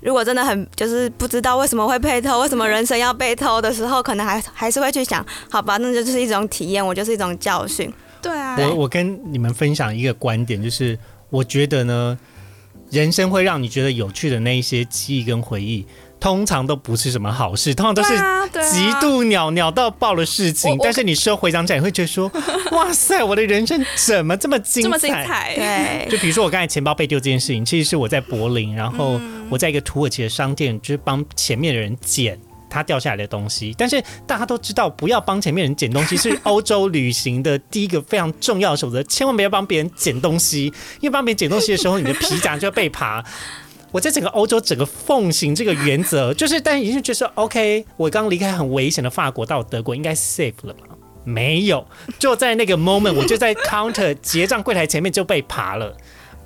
[0.00, 7.92] 如果真的很就是不知道为什么会被偷，为什么人生要被偷的时候，可能还还是会去想，好吧，那就是一种体验，我就是一种教训。
[8.22, 10.96] 对啊，我我跟你们分享一个观点，就是
[11.30, 12.16] 我觉得呢，
[12.90, 15.84] 人生会让你觉得有趣的那一些记忆跟回忆。
[16.20, 18.14] 通常都不是什么好事，通常都是
[18.70, 20.76] 极度鸟鸟到爆的事情。
[20.82, 22.30] 但是你事后回想起来，会觉得说
[22.72, 33.74] ：“哇塞，我的人生怎么这么精彩？”对，就比如说我刚才钱包被丢这件事情，其实是我在柏林，然后我在一个土耳其的商店，就是帮前面的人捡他掉下来的东西。
[33.78, 40.64] 但是大家都知道，不要帮前面人捡东西是欧洲旅行的第一个非常重要的守则，千万不要帮别人捡东西，
[41.00, 43.24] 因为帮别人捡东西的时候，你的皮夹就要被扒。
[43.90, 50.80] 我在整个欧洲，整个奉行这个原则， 就是，但已经觉得 OK，我刚离开很危险的法国到德国，应该 safe 了吧？
[51.24, 51.86] 没有，
[52.18, 55.96] 就在那个 moment，我就在 counter 结账柜台前面就被扒了。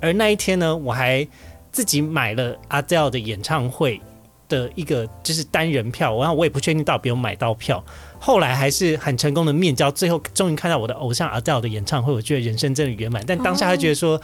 [0.01, 1.25] 而那一天呢，我还
[1.71, 4.01] 自己买了 Adele 的演唱会
[4.49, 7.83] 的一个就是单人票，然后我也不确定到底有买到票。
[8.25, 13.21] 后来还是很成功的面交，最后终于看到我的偶像 Adele 的演唱会，我觉得人生真的圆满。
[13.27, 14.19] 但当下他觉得说，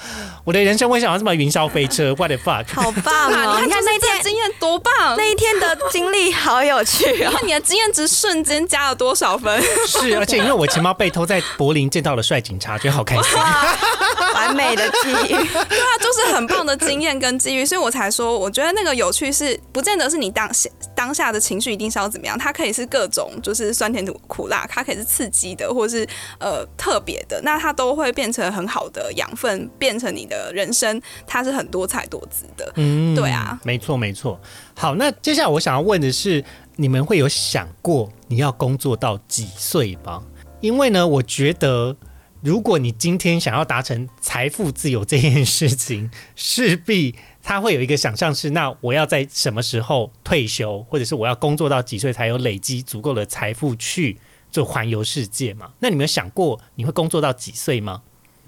[0.45, 2.65] 我的人生为什么要这么云霄飞车？What the fuck？
[2.73, 3.59] 好棒啊！
[3.61, 7.33] 你看那天经验多棒，那一天的经历好有趣啊！
[7.35, 9.61] 看你的经验值瞬间加了多少分？
[9.85, 13.37] 是，而且因为我钱包被偷，在柏林见到了帅警察，觉得好开心。
[14.33, 26.07] 完美的记忆，对啊，就是很棒的经验跟机遇，所以我才说，我觉得那个有趣是不见得是你当下当下的情绪一定是要怎么样，它可以是各种就是酸甜苦苦辣，它可以是刺激的，或是
[26.39, 32.71] 呃特别的，那它都会变成很好的养分，变成你的人生，它是很多彩多姿的。
[32.75, 34.39] 嗯，对啊，没错没错。
[34.75, 36.43] 好，那接下来我想要问的是，
[36.75, 40.23] 你们会有想过你要工作到几岁吗？
[40.61, 41.95] 因为呢，我觉得。
[42.41, 54.17] 如果你今天想要达成财富自由这件事情， 势必他会有一个想象是：那我要在什么时候退休，或者是我要工作到几岁才有累积足够的财富去
[54.49, 55.71] 做环游世界嘛？
[55.79, 58.03] 那你们有想过你会工作到几岁吗？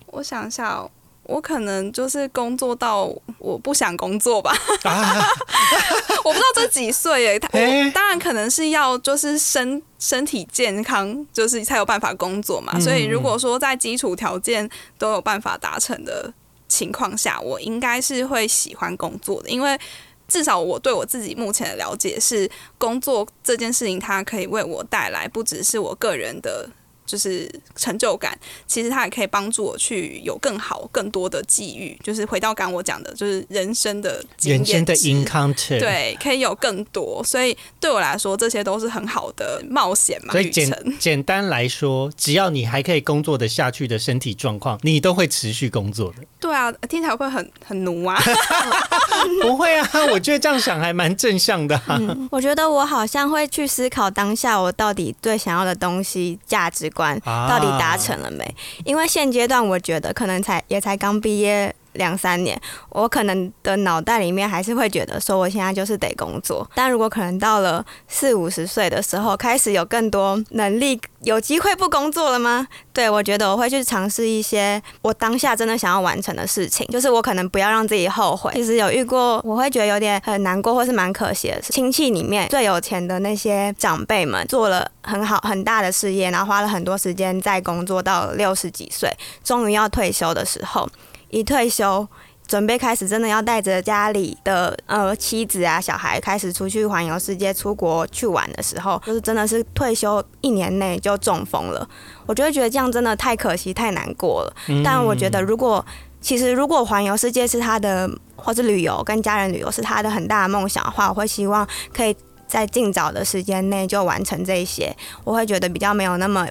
[0.07, 0.89] 我想一下，
[1.23, 5.21] 我可能就是工作到我不想工作吧，啊，
[6.23, 12.73] 我不知道这几岁哎我当然可能是要就是身身体健康，就是才有办法工作嘛。
[12.75, 16.33] 嗯所以如果说在基础条件都有办法达成的
[16.67, 19.79] 情况下，我应该是会喜欢工作的，因为。
[20.27, 26.69] 至少我对我自己目前的了解是，工作这件事情它可以为我带来不只是我个人的，
[27.05, 31.97] 就是成就感，其实它也可以帮助我去有更好、更多的际遇。
[32.03, 40.71] 就是回到刚刚我讲的，就是人生的经人生的 encounter，，对，可以有更多，所以对我来说，这些都是很好的冒险嘛，所以简。
[40.99, 46.23] 简单来说，只要你还可以工作的下去的身体状况，你都会持续工作的。
[46.39, 48.17] 对啊，听起来会很很奴啊。
[49.41, 51.99] 不会啊，我觉得这样想还蛮正向的、啊。
[52.29, 58.55] 我觉得我好像会去思考当下我到底最想要的东西、价值观啊到底达成了没？
[58.85, 66.69] 因为现阶段我觉得可能才也才刚毕业两三年，我可能的脑袋里面还是会觉得说我现在就是得工作。
[66.75, 72.67] 但如果可能到了四五十岁的时候，开始有更多能力，有机会不工作了吗？
[72.93, 78.51] 对我觉得我会去尝试一些我当下真的想要完成的事情，就是我可能不要让自己后悔。
[78.53, 89.09] 其实有遇过，我会觉得有点很难过，或是蛮可惜的是，亲戚里面最有钱的那些长辈们做了很好很大的事业，然后花了很多时间在工作，到六十几岁，
[89.43, 90.89] 终于要退休的时候，
[91.31, 92.07] 一退休。
[92.47, 101.87] 准备开始真的要带着家里的呃妻子啊小孩开始出去环游世界、出国去玩的时候，就是真的是退休一年内就中风了，
[102.25, 104.53] 我就会觉得这样真的太可惜、太难过了。
[104.83, 105.85] 但我觉得如果
[106.19, 112.13] 其实如果环游世界是他的，或是旅游跟家人旅游是他的很大的梦想的话，我会希望可以
[112.47, 116.45] 在尽早的时间内就完成这一些，我会觉得比较没有那么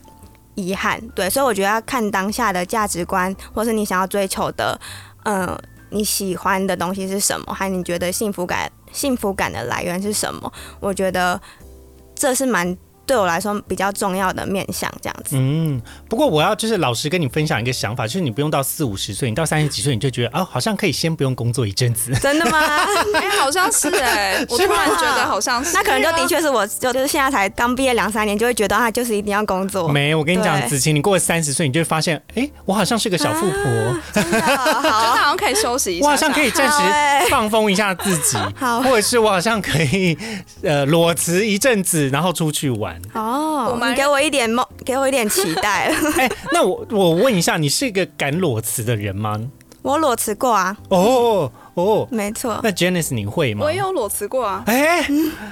[0.61, 1.01] 遗憾。
[1.15, 4.79] 对，所以我觉得要看当下的价值观，或是你想要追求的，
[5.25, 5.59] 嗯、
[5.89, 10.53] 你喜欢的东西是什么，还有你觉得幸福感幸福感的来源是什么？
[10.79, 11.41] 我觉得
[12.15, 12.77] 这是蛮
[13.11, 15.35] 对我来说比较重要的面向，这样子。
[15.37, 22.15] 嗯，不过我要就是老实跟你分享一个想法，就是你不用到四五十岁，你到三十几岁你就觉得啊，好像可以先不用工作一阵子。
[22.23, 22.61] 真的吗？
[23.15, 25.73] 哎、好像是哎、我突然觉得好像是。
[25.75, 29.89] 那可能就的确是我，就就是现在才刚毕业两三年，就会觉得啊就是一定要工作。
[29.89, 40.17] 没，我跟你讲，子晴，你过了三十岁，你就会发现，哎，我好像是个小富婆，啊 真的觉得好好像可以休息一下，我好像可以暂时放风一下自己，好或者是我好像可以
[40.63, 43.00] 呃裸辞一阵子，然后出去玩。
[43.15, 45.93] 哦你给我一点梦，给我一点期待。
[46.19, 49.41] 哎，那我我问一下，你是一个敢裸辞的人吗？
[49.83, 52.61] 我裸辞过啊，哦哦，没错。
[52.63, 53.65] 那 Janice 你会吗？
[53.65, 54.63] 我也有裸辞过啊。
[54.67, 55.03] 哎，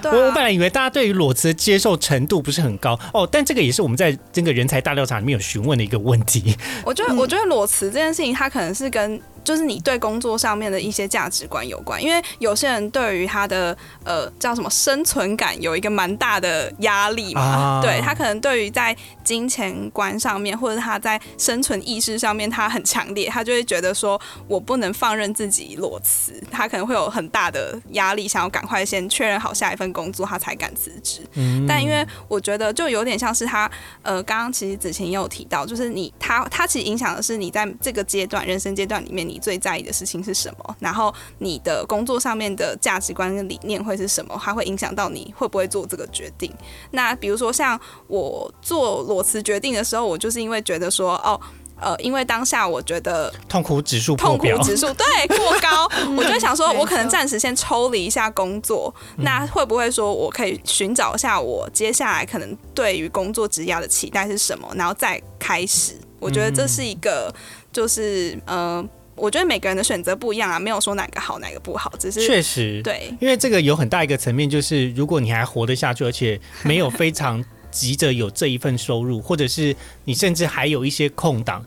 [0.02, 6.54] 对我我本啊，来以为大家对于裸辞的接受程度不是很高哦，但这个也是我们在这个人才大调查里面有询问的一个问题。
[6.84, 17.80] 我觉得我觉得裸辞这件事情，它可能是跟就是你对工作上面的一些价值观有关，因为有些人对于他的呃叫什么生存感有一个蛮大的压力嘛，啊。
[17.82, 31.20] 对他可能对于在金钱观上面，或者他在生存意识上面，他很强烈，他就会觉得说我不能放任自己裸辞，他可能会有很大的压力，想要赶快先确认好下一份工作，他才敢辞职。
[31.34, 31.66] 嗯。
[31.66, 33.70] 但因为我觉得就有点像是他，
[34.02, 46.52] 呃，刚刚其实子晴也有提到，就是你他他其实影响的是你在这个阶段人生阶段里面你最在意的事情是什么，然后你的工作上面的价值观跟理念会是什么，它会影响到你会不会做这个决定。
[46.92, 51.38] 那比如说像我做裸辞决定的时候，我就是因为觉得说，哦。
[51.80, 65.94] 呃，因为当下我觉得痛苦指数痛苦，指数 对过高， 我就想说，我可能暂时先抽离一下工作，那会不会说我可以寻找一下我接下来可能对于工作职业的期待是什么，然后再开始？
[66.18, 67.32] 我觉得这是一个，
[67.72, 68.84] 就是呃，
[69.18, 81.64] 我觉得每个人的选择不一样啊，没有说哪个好哪个不好，只是确实，对因为这个有很大一个层面，就是如果你还活得下去，而且没有非常急着有这一份收入，或者是你甚至还有一些空档，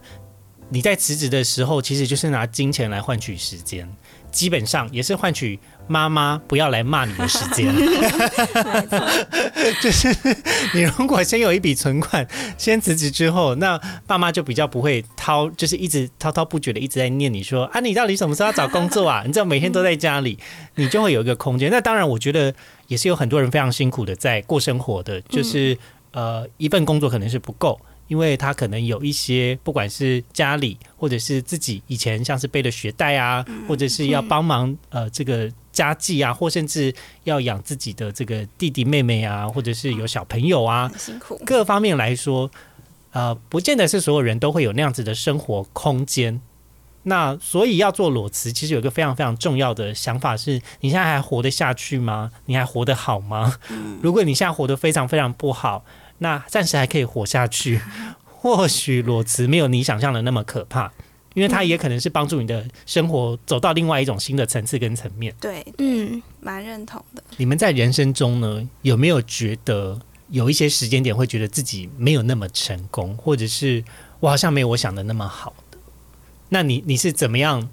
[0.69, 3.87] 你在辞职的时候，其实就是拿金钱来换取时间，
[4.31, 5.59] 基本上也是换取
[5.91, 7.67] 妈妈不要来骂你的时间。
[9.81, 10.07] 就是
[10.73, 12.25] 你如果先有一笔存款，
[12.57, 13.77] 先辞职之后，那
[14.07, 19.23] 爸妈就比较不会滔，就是一直滔滔不绝的一直在念你说啊，你到底什么时候要找工作啊？
[19.25, 20.39] 你知道每天都在家里，
[20.75, 21.69] 你就会有一个空间。
[21.69, 22.53] 那当然，我觉得
[22.87, 25.77] 也是有很多人非常辛苦的在过生活的，就是、
[26.11, 27.79] 呃，一份工作可能是不够。
[28.07, 36.93] 因为他可能有一些不管是家里或者是自己以前像是背的学贷啊，或者是要帮忙呃这个家计啊，或甚至
[37.23, 41.39] 要养自己的这个弟弟妹妹啊，或者是有小朋友啊，很辛苦。
[41.45, 42.49] 各方面来说，
[43.11, 46.41] 呃，不见得是所有人都会有那样子的生活空间。
[47.03, 52.31] 那所以要做裸辞，其实有一个非常非常重要的想法是：你现在还活得下去吗？
[52.45, 53.57] 你还活得好吗？
[54.03, 55.83] 如果你现在活得非常非常不好，
[56.19, 57.81] 那暂时还可以活下去，
[58.23, 60.91] 或许裸辞没有你想象的那么可怕，
[61.33, 65.33] 因为它也可能是帮助你的生活走到另外一种新的层次跟层面。
[65.39, 67.23] 对，嗯，蛮认同的。
[67.37, 73.83] 你们在人生中呢，有没有觉得有一些时间点会觉得自己没有那么成功，或者是
[74.19, 75.77] 我好像没有我想的那么好的？
[76.49, 77.69] 那你你是怎么样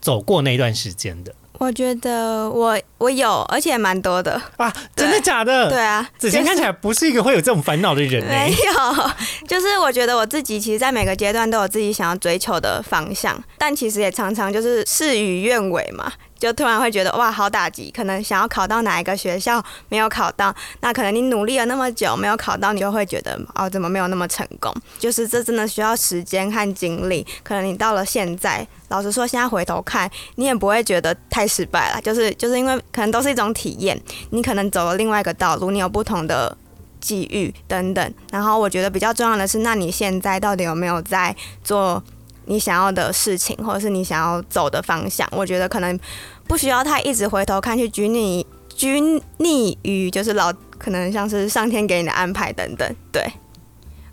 [0.00, 4.40] 走过那段时间的我觉得我我有，而且蛮多的。
[4.56, 4.72] 啊？
[4.94, 5.68] 真的假的？
[5.70, 9.10] 对啊，子晴看起来不是一个会有这种烦恼的人呢、没有，
[9.46, 24.72] 就是我觉得我自己其实，在每个阶段都有自己想要追求的方向，但其实也常常就是事与愿违嘛，就突然会觉得哇，好打击，可能想要考到哪一个学校没有考到，那可能你努力了那么久没有考到，你就会觉得哦，怎么没有那么成功？
[24.98, 36.56] 就是这真的需要时间和精力，可能你到了现在，老实说，现在回头看，你也不会觉得太失败了，就是就是因为可能都是一种体验，你可能走了另外一个道路，你有不同的
[37.00, 38.14] 际遇等等。
[38.30, 41.34] 然后我觉得比较重要的是，那你现在到底有没有在
[41.64, 42.02] 做
[42.44, 45.28] 你想要的事情，或者是你想要走的方向？
[45.32, 45.98] 我觉得可能
[46.46, 49.00] 不需要太一直回头看，去拘泥拘
[49.38, 52.94] 泥于就是老可能像是上天给你的安排等等。
[53.10, 53.28] 对，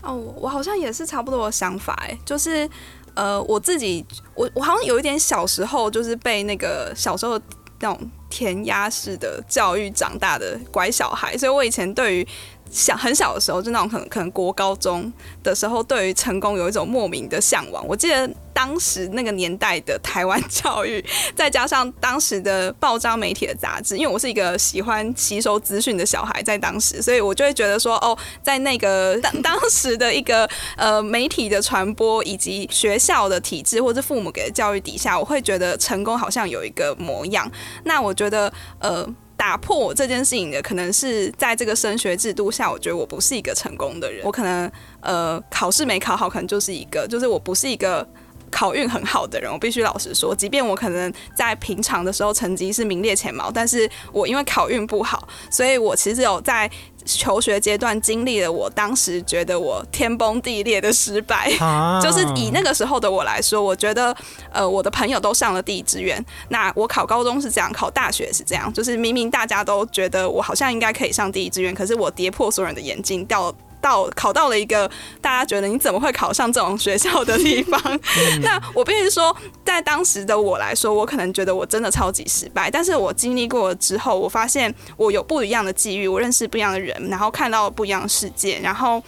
[0.01, 2.67] 哦，我好像也是差不多的想法，哎，就是
[3.15, 4.05] 呃，我自己，
[4.35, 7.39] 我我好像有一点小时候就是被那个小时候
[7.79, 12.27] 那种填鸭式的教育长大的乖小孩，所以我以前对于
[12.73, 15.13] 小很小的时候，就那种可能可能国高中
[15.43, 17.87] 的时候，对于成功有一种莫名的向往。
[17.87, 21.03] 我记得当时那个年代的台湾教育，
[21.35, 37.49] 再加上当时的报章媒体的杂志，因为我是一个喜欢吸收资讯的小孩，在当时，所以我就会觉得说，哦，在那个当当时的一个呃媒体的传播以及学校的体制或者父母给的教育底下，我会觉得成功好像有一个模样。
[37.83, 39.07] 那我觉得呃。
[39.43, 44.23] 打破我这件事情的，可能是在这个升学制度下，我觉得我不是一个成功的人。
[44.23, 44.71] 我可能
[45.01, 48.07] 呃考试没考好，可能就是一个，就是我不是一个
[48.53, 49.51] 考运很好的人。
[49.51, 56.69] 我必须老实说，即便我可能在平常的时候成绩是名列前茅，但是我因为考运不好，所以我其实有在
[57.05, 61.51] 求学阶段经历了我当时觉得我天崩地裂的失败。
[61.59, 64.15] 啊 就是以那个时候的我来说，我觉得，
[64.51, 73.53] 呃，我的朋友都上了第一志愿，那我考高中是这样，考大学是这样，就是明明大家都觉得我好像应该可以上第一志愿，可是我跌破所有人的眼镜，掉
[73.83, 74.89] 到考到了一个
[75.21, 77.79] 大家觉得你怎么会考上这种学校的地方？
[78.41, 89.03] 那我必须说，在当时的我来说，我可能觉得我真的超级失败，但是我经历过了之后，我发现我有不一样的际遇，我认识不一样的人，然后看到不一样的世界，然后。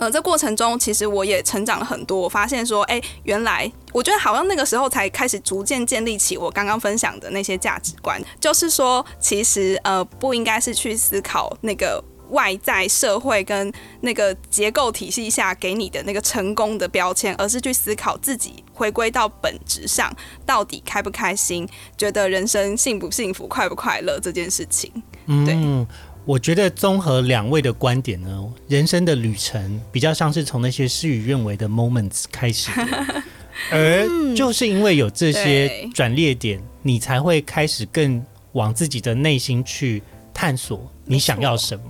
[0.00, 2.16] 呃，这过程中其实我也成长了很多。
[2.20, 12.00] 我发现说，哎、原来我觉得好像那个时候才开始逐渐建立起我刚刚分享的那些价值观，就是说，其实呃，不应该是去思考那个
[12.30, 20.14] 外在社会跟那个结构体系下给你的那个成功的标签，而是去思考自己回归到本质上，
[20.44, 24.90] 到底开不开心，觉得人生幸不幸福、快不快乐这件事情。
[25.26, 25.86] 嗯，
[26.24, 33.22] 我觉得综合两位的观点呢，人生的旅程比较像是从那些事与愿违的 moments 开始的，
[33.72, 40.02] 而就是因为有这些转捩点，你才会开始更往自己的内心去
[40.32, 41.84] 探索你想要什么。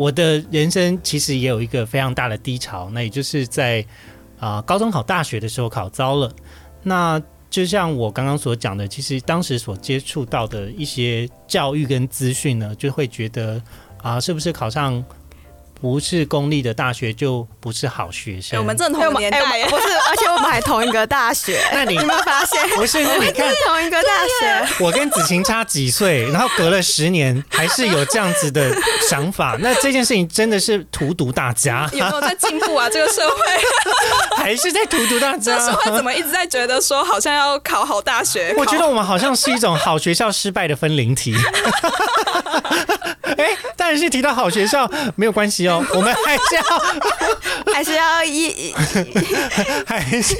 [0.00, 3.84] 我的人生其实也有一个非常大的低潮，那也就是在
[4.38, 6.32] 啊、高中考大学的时候考糟了。
[6.82, 7.20] 那
[7.50, 13.62] 就像我刚刚所讲的，其实当时所接触到的一些教育跟资讯呢，就会觉得
[13.98, 15.04] 啊、是不是考上
[15.80, 18.58] 不是公立的大学就不是好学哎、生？
[18.58, 22.68] 我们正同个年代耶，不是，而且我们还同一个大学，那你有没有发现？
[22.76, 23.02] 不是？
[23.02, 24.08] 那你看是同一个大
[24.40, 28.70] 学， 我跟子晴差几岁，然后隔了十年，还是有这样子的
[29.08, 32.88] 想法， 那这件事情真的是荼毒大家，有没有在进步啊？
[32.90, 33.36] 这个社会，
[34.36, 35.72] 还是在荼毒大这个社家？
[35.72, 38.54] 会怎么一直在觉得说好像要考好大学？
[38.58, 41.34] 我觉得我们好像是一种好学校失败的分灵体。
[43.36, 46.62] 哎、但是提到好学校没有关系哦，我们还是要
[47.74, 48.74] 还是要一
[49.86, 50.36] 还是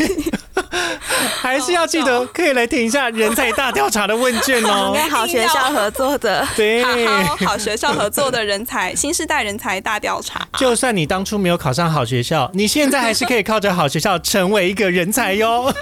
[1.40, 4.92] 还是要记得可以来填一下人才大调查的问卷哦。
[4.94, 10.46] 跟好学校合作的，对，好好学校合作的人才，新时代人才大调查。
[10.58, 15.72] 就算你当初没有考上好学校，你现在还是可以靠着好学校成为一个人才哟。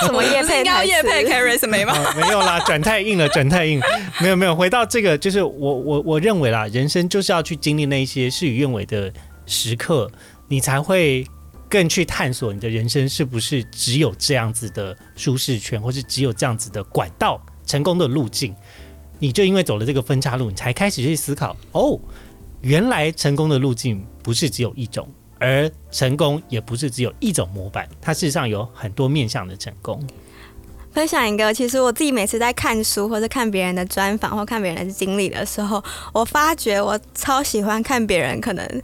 [0.00, 1.94] 什么叶配台叶配 carry 什么吗？
[1.96, 3.80] 哦没有啦，转太硬了，转太硬。
[4.18, 9.12] 没有没有，回到这个，就是我我我认为啦，人生就是要去经历那一些事与愿违的
[9.44, 10.10] 时刻，
[10.48, 11.26] 你才会
[11.68, 18.54] 更去探索你的人生是不是只有这样子的舒适圈，或是只有这样子的管道，成功的路径。
[19.18, 21.98] 你就因为走了这个分叉路，你才开始去思考，哦，
[22.60, 25.08] 原来成功的路径不是只有一种。
[25.38, 30.00] 而成功也不是只有一种模板，它事实上有很多面向的成功。
[30.92, 35.82] 分享一个，其实我自己每次在看书或者看别人的专访或看别人的经历的时候，
[36.12, 38.82] 我发觉我超喜欢看别人可能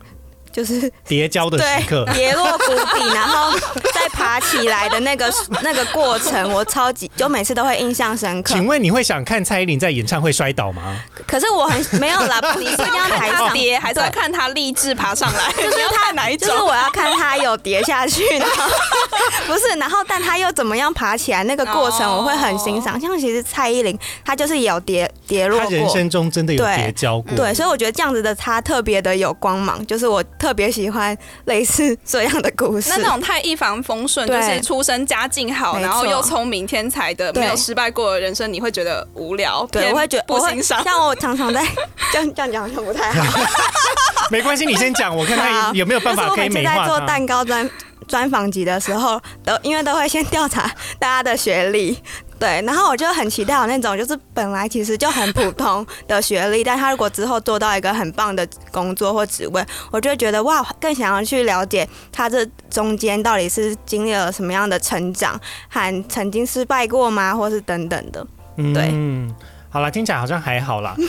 [0.58, 3.56] 就是叠交的时刻，跌落谷底，然后
[3.94, 5.32] 再爬起来的那个
[5.62, 8.54] 那个过程，我超级就每次都会印象深刻。
[8.54, 11.00] 请问你会想看蔡依林在演唱会摔倒吗？
[11.28, 15.52] 可是我很没有啦，不一定要 台上他跌，还是要看他励志爬上来？
[15.62, 16.62] 就是要看哪一种就是？
[16.64, 18.64] 我要看他有跌下去，然后
[19.46, 23.00] 不是，然后但他又怎么样爬起来，那个过程我会很欣赏。
[23.00, 27.36] 像其实蔡依林，她就是有跌跌落他人，生中真的有对叠交过。
[27.36, 32.90] 对，所以我觉得这样子的她特别的有光芒，就是我特别喜欢类似这样的故事。
[32.90, 40.82] 那那种太一帆风顺，就是出身家境好，然后又聪明天才的，对没有失败过的人生，你会觉得无聊，对，偏我会觉得不欣赏。
[40.84, 41.64] 像我常常在
[42.12, 43.40] 这样这样讲好像不太好。
[44.30, 46.88] 没关系，你先讲，我看看有没有办法可以就是我每次在美化它。
[46.88, 47.70] 做蛋糕专
[48.06, 51.98] 专访集的时候，都因为都会先调查大家的学历。
[52.38, 68.24] 对，然后我就很期待有那种，就是本来其实就很普通的学历，但他如果之后做到一个很棒的工作或职位，我就会觉得哇，更想要去了解他这中间到底是经历了什么样的成长，和曾经失败过吗，或是等等的。
[68.56, 69.34] 对嗯，
[69.68, 70.94] 好了，听起来好像还好啦，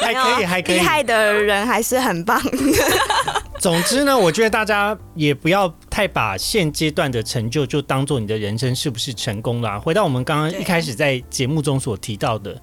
[0.00, 0.82] 还可以，还可以厉。
[0.82, 2.38] 害的人还是很棒。
[3.58, 12.60] 总之呢，我觉得大家也不要太把现阶段的成就就当做你的人生是不是成功啦、回到我们刚刚一开始在节目中所提到的，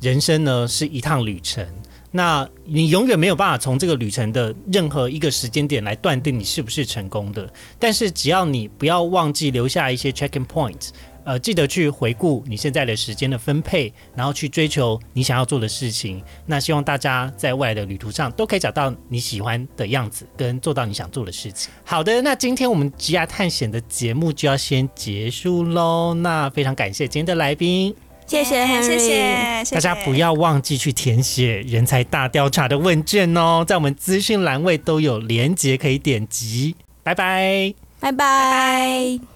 [0.00, 1.66] 人生呢是一趟旅程。
[2.12, 7.52] 那你永远没有办法从这个旅程的任何一个时间点来断定你是不是成功的。
[7.78, 10.88] 但是只要你不要忘记留下一些 checking point，
[11.26, 16.22] 呃，记得去回顾你现在的时间的分配，然后去追求你想要做的事情。
[16.46, 21.72] 那希望大家在未来的旅途上都可以找到你喜欢的样子，跟做到你想做的事情。
[21.84, 26.14] 好的，那今天我们职涯探险的节目就要先结束喽。
[26.14, 27.92] 那非常感谢今天的来宾，
[28.24, 36.76] 谢谢谢谢，谢谢大家不要忘记去填写人才大调查的问卷哦，在我们资讯栏位都有连结可以点击。
[37.02, 37.74] 拜拜。
[37.98, 39.35] 拜拜。